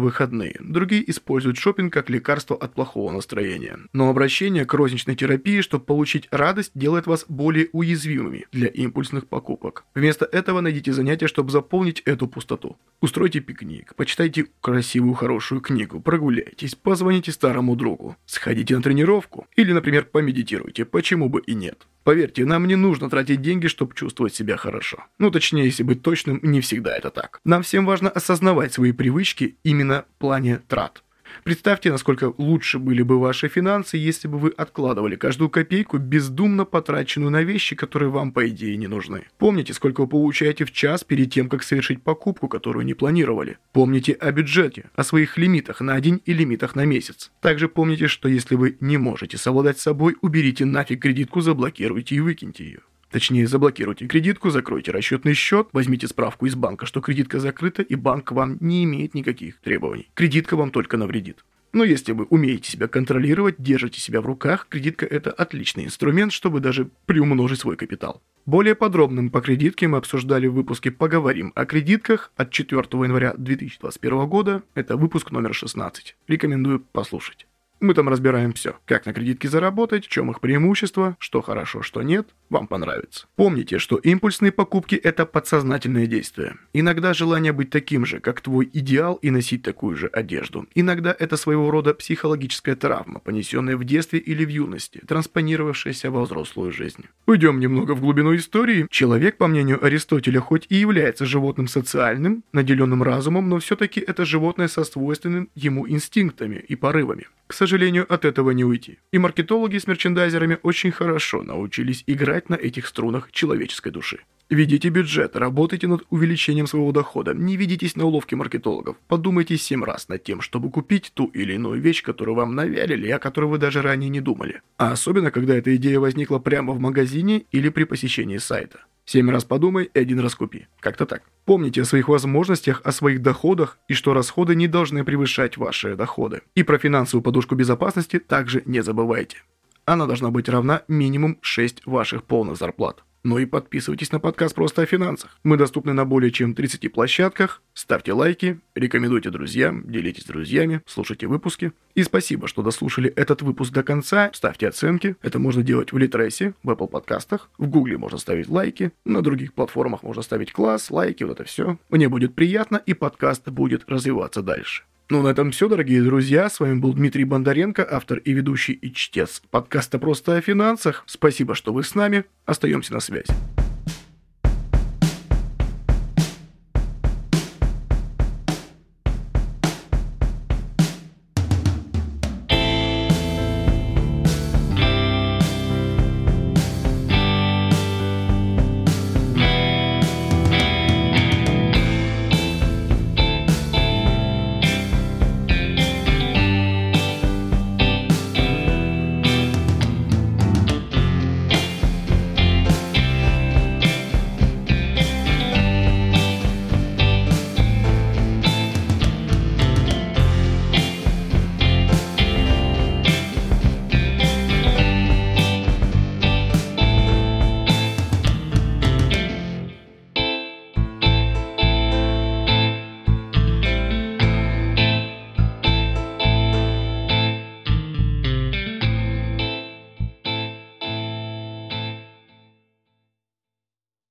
выходные. 0.00 0.56
Другие 0.58 1.08
используют 1.08 1.58
шопинг 1.58 1.92
как 1.92 2.10
лекарство 2.10 2.56
от 2.56 2.74
плохого 2.74 3.12
настроения. 3.12 3.78
Но 3.92 4.10
обращение 4.10 4.64
к 4.64 4.74
розничной 4.74 5.14
терапии, 5.14 5.60
чтобы 5.60 5.84
получить 5.84 6.26
радость, 6.32 6.72
делает 6.74 7.06
вас 7.06 7.24
более 7.28 7.68
уязвимыми 7.70 8.46
для 8.50 8.66
импульсных 8.66 9.28
покупок. 9.28 9.84
Вместо 9.94 10.24
этого 10.24 10.60
найдите 10.60 10.92
занятие, 10.92 11.28
чтобы 11.28 11.52
заполнить 11.52 12.00
эту 12.00 12.26
пустоту. 12.26 12.78
Устройте 13.00 13.38
пикник, 13.38 13.94
почитайте 13.94 14.46
красивую 14.60 15.14
хорошую 15.14 15.60
книгу, 15.60 16.00
прогуляйтесь, 16.00 16.74
позвоните 16.74 17.30
старому 17.30 17.76
другу, 17.76 18.16
сходите 18.26 18.74
на 18.74 18.82
тренировку 18.82 19.46
или, 19.54 19.70
например, 19.70 20.06
помедитируйте, 20.06 20.84
почему 20.84 21.28
бы 21.28 21.42
и 21.42 21.54
нет. 21.54 21.86
Поверьте, 22.04 22.44
нам 22.44 22.66
не 22.66 22.76
нужно 22.76 23.08
тратить 23.08 23.40
деньги, 23.40 23.66
чтобы 23.66 23.94
чувствовать 23.94 24.34
себя 24.34 24.58
хорошо. 24.58 25.04
Ну, 25.18 25.30
точнее, 25.30 25.64
если 25.64 25.82
быть 25.82 26.02
точным, 26.02 26.23
не 26.26 26.60
всегда 26.60 26.96
это 26.96 27.10
так. 27.10 27.40
Нам 27.44 27.62
всем 27.62 27.86
важно 27.86 28.10
осознавать 28.10 28.72
свои 28.72 28.92
привычки 28.92 29.56
именно 29.62 30.04
в 30.16 30.18
плане 30.18 30.60
трат. 30.68 31.04
Представьте, 31.42 31.90
насколько 31.90 32.32
лучше 32.38 32.78
были 32.78 33.02
бы 33.02 33.18
ваши 33.18 33.48
финансы, 33.48 33.96
если 33.96 34.28
бы 34.28 34.38
вы 34.38 34.50
откладывали 34.50 35.16
каждую 35.16 35.50
копейку, 35.50 35.98
бездумно 35.98 36.64
потраченную 36.64 37.30
на 37.30 37.42
вещи, 37.42 37.74
которые 37.74 38.10
вам, 38.10 38.32
по 38.32 38.48
идее, 38.48 38.76
не 38.76 38.86
нужны. 38.86 39.24
Помните, 39.38 39.74
сколько 39.74 40.02
вы 40.02 40.06
получаете 40.06 40.64
в 40.64 40.72
час 40.72 41.04
перед 41.04 41.32
тем, 41.32 41.48
как 41.48 41.62
совершить 41.62 42.02
покупку, 42.02 42.48
которую 42.48 42.86
не 42.86 42.94
планировали. 42.94 43.58
Помните 43.72 44.12
о 44.12 44.30
бюджете, 44.32 44.90
о 44.94 45.02
своих 45.04 45.36
лимитах 45.36 45.80
на 45.80 46.00
день 46.00 46.22
и 46.24 46.32
лимитах 46.32 46.76
на 46.76 46.84
месяц. 46.84 47.30
Также 47.40 47.68
помните, 47.68 48.06
что 48.06 48.28
если 48.28 48.54
вы 48.54 48.76
не 48.80 48.96
можете 48.96 49.36
совладать 49.36 49.78
с 49.78 49.82
собой, 49.82 50.16
уберите 50.20 50.64
нафиг 50.64 51.02
кредитку, 51.02 51.40
заблокируйте 51.40 52.14
и 52.14 52.20
выкиньте 52.20 52.64
ее. 52.64 52.80
Точнее, 53.14 53.46
заблокируйте 53.46 54.08
кредитку, 54.08 54.50
закройте 54.50 54.90
расчетный 54.90 55.34
счет, 55.34 55.68
возьмите 55.72 56.08
справку 56.08 56.46
из 56.46 56.56
банка, 56.56 56.84
что 56.84 57.00
кредитка 57.00 57.38
закрыта, 57.38 57.80
и 57.80 57.94
банк 57.94 58.32
вам 58.32 58.56
не 58.58 58.82
имеет 58.82 59.14
никаких 59.14 59.60
требований. 59.60 60.08
Кредитка 60.14 60.56
вам 60.56 60.72
только 60.72 60.96
навредит. 60.96 61.44
Но 61.72 61.84
если 61.84 62.10
вы 62.10 62.24
умеете 62.24 62.72
себя 62.72 62.88
контролировать, 62.88 63.54
держите 63.58 64.00
себя 64.00 64.20
в 64.20 64.26
руках, 64.26 64.66
кредитка 64.68 65.06
это 65.06 65.30
отличный 65.30 65.84
инструмент, 65.84 66.32
чтобы 66.32 66.58
даже 66.58 66.90
приумножить 67.06 67.60
свой 67.60 67.76
капитал. 67.76 68.20
Более 68.46 68.74
подробным 68.74 69.30
по 69.30 69.40
кредитке 69.40 69.86
мы 69.86 69.98
обсуждали 69.98 70.48
в 70.48 70.54
выпуске 70.54 70.90
«Поговорим 70.90 71.52
о 71.54 71.66
кредитках» 71.66 72.32
от 72.34 72.50
4 72.50 72.82
января 72.82 73.34
2021 73.38 74.26
года. 74.26 74.64
Это 74.74 74.96
выпуск 74.96 75.30
номер 75.30 75.54
16. 75.54 76.16
Рекомендую 76.26 76.80
послушать. 76.80 77.46
Мы 77.80 77.94
там 77.94 78.08
разбираем 78.08 78.52
все. 78.52 78.76
Как 78.86 79.06
на 79.06 79.12
кредитке 79.12 79.48
заработать, 79.48 80.06
в 80.06 80.08
чем 80.08 80.30
их 80.30 80.40
преимущества, 80.40 81.16
что 81.18 81.42
хорошо, 81.42 81.82
что 81.82 82.02
нет, 82.02 82.28
вам 82.48 82.66
понравится. 82.66 83.26
Помните, 83.36 83.78
что 83.78 83.96
импульсные 83.96 84.52
покупки– 84.52 84.94
это 85.02 85.26
подсознательное 85.26 86.06
действие. 86.06 86.56
Иногда 86.72 87.12
желание 87.12 87.52
быть 87.52 87.70
таким 87.70 88.06
же, 88.06 88.20
как 88.20 88.40
твой 88.40 88.70
идеал 88.72 89.14
и 89.16 89.30
носить 89.30 89.62
такую 89.62 89.96
же 89.96 90.06
одежду. 90.06 90.66
Иногда 90.74 91.14
это 91.18 91.36
своего 91.36 91.70
рода 91.70 91.94
психологическая 91.94 92.76
травма, 92.76 93.20
понесенная 93.20 93.76
в 93.76 93.84
детстве 93.84 94.18
или 94.18 94.44
в 94.44 94.48
юности, 94.48 95.02
транспонировавшаяся 95.06 96.10
во 96.10 96.22
взрослую 96.22 96.72
жизнь. 96.72 97.04
Уйдем 97.26 97.60
немного 97.60 97.92
в 97.94 98.00
глубину 98.00 98.34
истории. 98.36 98.86
Человек, 98.90 99.36
по 99.36 99.46
мнению 99.46 99.84
Аристотеля, 99.84 100.40
хоть 100.40 100.66
и 100.68 100.76
является 100.76 101.26
животным 101.26 101.68
социальным, 101.68 102.44
наделенным 102.52 103.02
разумом, 103.02 103.48
но 103.48 103.58
все-таки 103.58 104.00
это 104.00 104.24
животное 104.24 104.68
со 104.68 104.84
свойственным 104.84 105.50
ему 105.54 105.88
инстинктами 105.88 106.56
и 106.56 106.76
порывами. 106.76 107.26
К 107.46 107.52
сожалению, 107.52 108.12
от 108.12 108.24
этого 108.24 108.52
не 108.52 108.64
уйти. 108.64 108.98
И 109.12 109.18
маркетологи 109.18 109.78
с 109.78 109.86
мерчендайзерами 109.86 110.58
очень 110.62 110.90
хорошо 110.90 111.42
научились 111.42 112.04
играть 112.06 112.48
на 112.48 112.54
этих 112.54 112.86
струнах 112.86 113.30
человеческой 113.32 113.90
души. 113.90 114.20
Ведите 114.50 114.90
бюджет, 114.90 115.36
работайте 115.36 115.86
над 115.86 116.04
увеличением 116.10 116.66
своего 116.66 116.92
дохода, 116.92 117.32
не 117.32 117.56
ведитесь 117.56 117.96
на 117.96 118.04
уловки 118.04 118.34
маркетологов. 118.34 118.96
Подумайте 119.08 119.56
7 119.56 119.82
раз 119.82 120.08
над 120.08 120.22
тем, 120.22 120.42
чтобы 120.42 120.70
купить 120.70 121.12
ту 121.14 121.26
или 121.26 121.54
иную 121.54 121.80
вещь, 121.80 122.02
которую 122.02 122.34
вам 122.34 122.54
навялили, 122.54 123.08
о 123.08 123.18
которой 123.18 123.46
вы 123.46 123.58
даже 123.58 123.80
ранее 123.80 124.10
не 124.10 124.20
думали. 124.20 124.60
А 124.76 124.92
особенно, 124.92 125.30
когда 125.30 125.54
эта 125.54 125.74
идея 125.76 125.98
возникла 125.98 126.38
прямо 126.38 126.74
в 126.74 126.78
магазине 126.78 127.44
или 127.52 127.70
при 127.70 127.84
посещении 127.84 128.36
сайта. 128.36 128.80
Семь 129.06 129.30
раз 129.30 129.44
подумай 129.44 129.90
и 129.92 129.98
один 129.98 130.20
раз 130.20 130.34
купи. 130.34 130.66
Как-то 130.80 131.04
так. 131.04 131.22
Помните 131.44 131.82
о 131.82 131.84
своих 131.84 132.08
возможностях, 132.08 132.80
о 132.84 132.92
своих 132.92 133.20
доходах 133.20 133.78
и 133.86 133.94
что 133.94 134.14
расходы 134.14 134.54
не 134.54 134.66
должны 134.66 135.04
превышать 135.04 135.56
ваши 135.56 135.94
доходы. 135.94 136.42
И 136.54 136.62
про 136.62 136.78
финансовую 136.78 137.22
подушку 137.22 137.54
безопасности 137.54 138.18
также 138.18 138.62
не 138.64 138.82
забывайте. 138.82 139.38
Она 139.84 140.06
должна 140.06 140.30
быть 140.30 140.48
равна 140.48 140.82
минимум 140.88 141.38
6 141.42 141.84
ваших 141.84 142.24
полных 142.24 142.56
зарплат. 142.56 143.04
Ну 143.24 143.38
и 143.38 143.46
подписывайтесь 143.46 144.12
на 144.12 144.20
подкаст 144.20 144.54
«Просто 144.54 144.82
о 144.82 144.86
финансах». 144.86 145.38
Мы 145.44 145.56
доступны 145.56 145.94
на 145.94 146.04
более 146.04 146.30
чем 146.30 146.54
30 146.54 146.92
площадках. 146.92 147.62
Ставьте 147.72 148.12
лайки, 148.12 148.60
рекомендуйте 148.74 149.30
друзьям, 149.30 149.90
делитесь 149.90 150.24
с 150.24 150.26
друзьями, 150.26 150.82
слушайте 150.84 151.26
выпуски. 151.26 151.72
И 151.94 152.02
спасибо, 152.02 152.48
что 152.48 152.60
дослушали 152.62 153.08
этот 153.08 153.40
выпуск 153.40 153.72
до 153.72 153.82
конца. 153.82 154.30
Ставьте 154.34 154.68
оценки. 154.68 155.16
Это 155.22 155.38
можно 155.38 155.62
делать 155.62 155.90
в 155.90 155.96
Литресе, 155.96 156.52
в 156.62 156.68
Apple 156.68 156.88
подкастах. 156.88 157.48
В 157.56 157.66
Гугле 157.66 157.96
можно 157.96 158.18
ставить 158.18 158.50
лайки. 158.50 158.92
На 159.06 159.22
других 159.22 159.54
платформах 159.54 160.02
можно 160.02 160.20
ставить 160.20 160.52
класс, 160.52 160.90
лайки, 160.90 161.24
вот 161.24 161.40
это 161.40 161.44
все. 161.44 161.78
Мне 161.88 162.10
будет 162.10 162.34
приятно, 162.34 162.82
и 162.84 162.92
подкаст 162.92 163.48
будет 163.48 163.88
развиваться 163.88 164.42
дальше. 164.42 164.84
Ну, 165.10 165.22
на 165.22 165.28
этом 165.28 165.50
все, 165.50 165.68
дорогие 165.68 166.02
друзья. 166.02 166.48
С 166.48 166.60
вами 166.60 166.78
был 166.78 166.94
Дмитрий 166.94 167.24
Бондаренко, 167.24 167.86
автор 167.88 168.18
и 168.18 168.32
ведущий 168.32 168.72
и 168.72 168.90
чтец 168.90 169.42
подкаста 169.50 169.98
«Просто 169.98 170.36
о 170.36 170.40
финансах». 170.40 171.04
Спасибо, 171.06 171.54
что 171.54 171.74
вы 171.74 171.84
с 171.84 171.94
нами. 171.94 172.24
Остаемся 172.46 172.94
на 172.94 173.00
связи. 173.00 173.26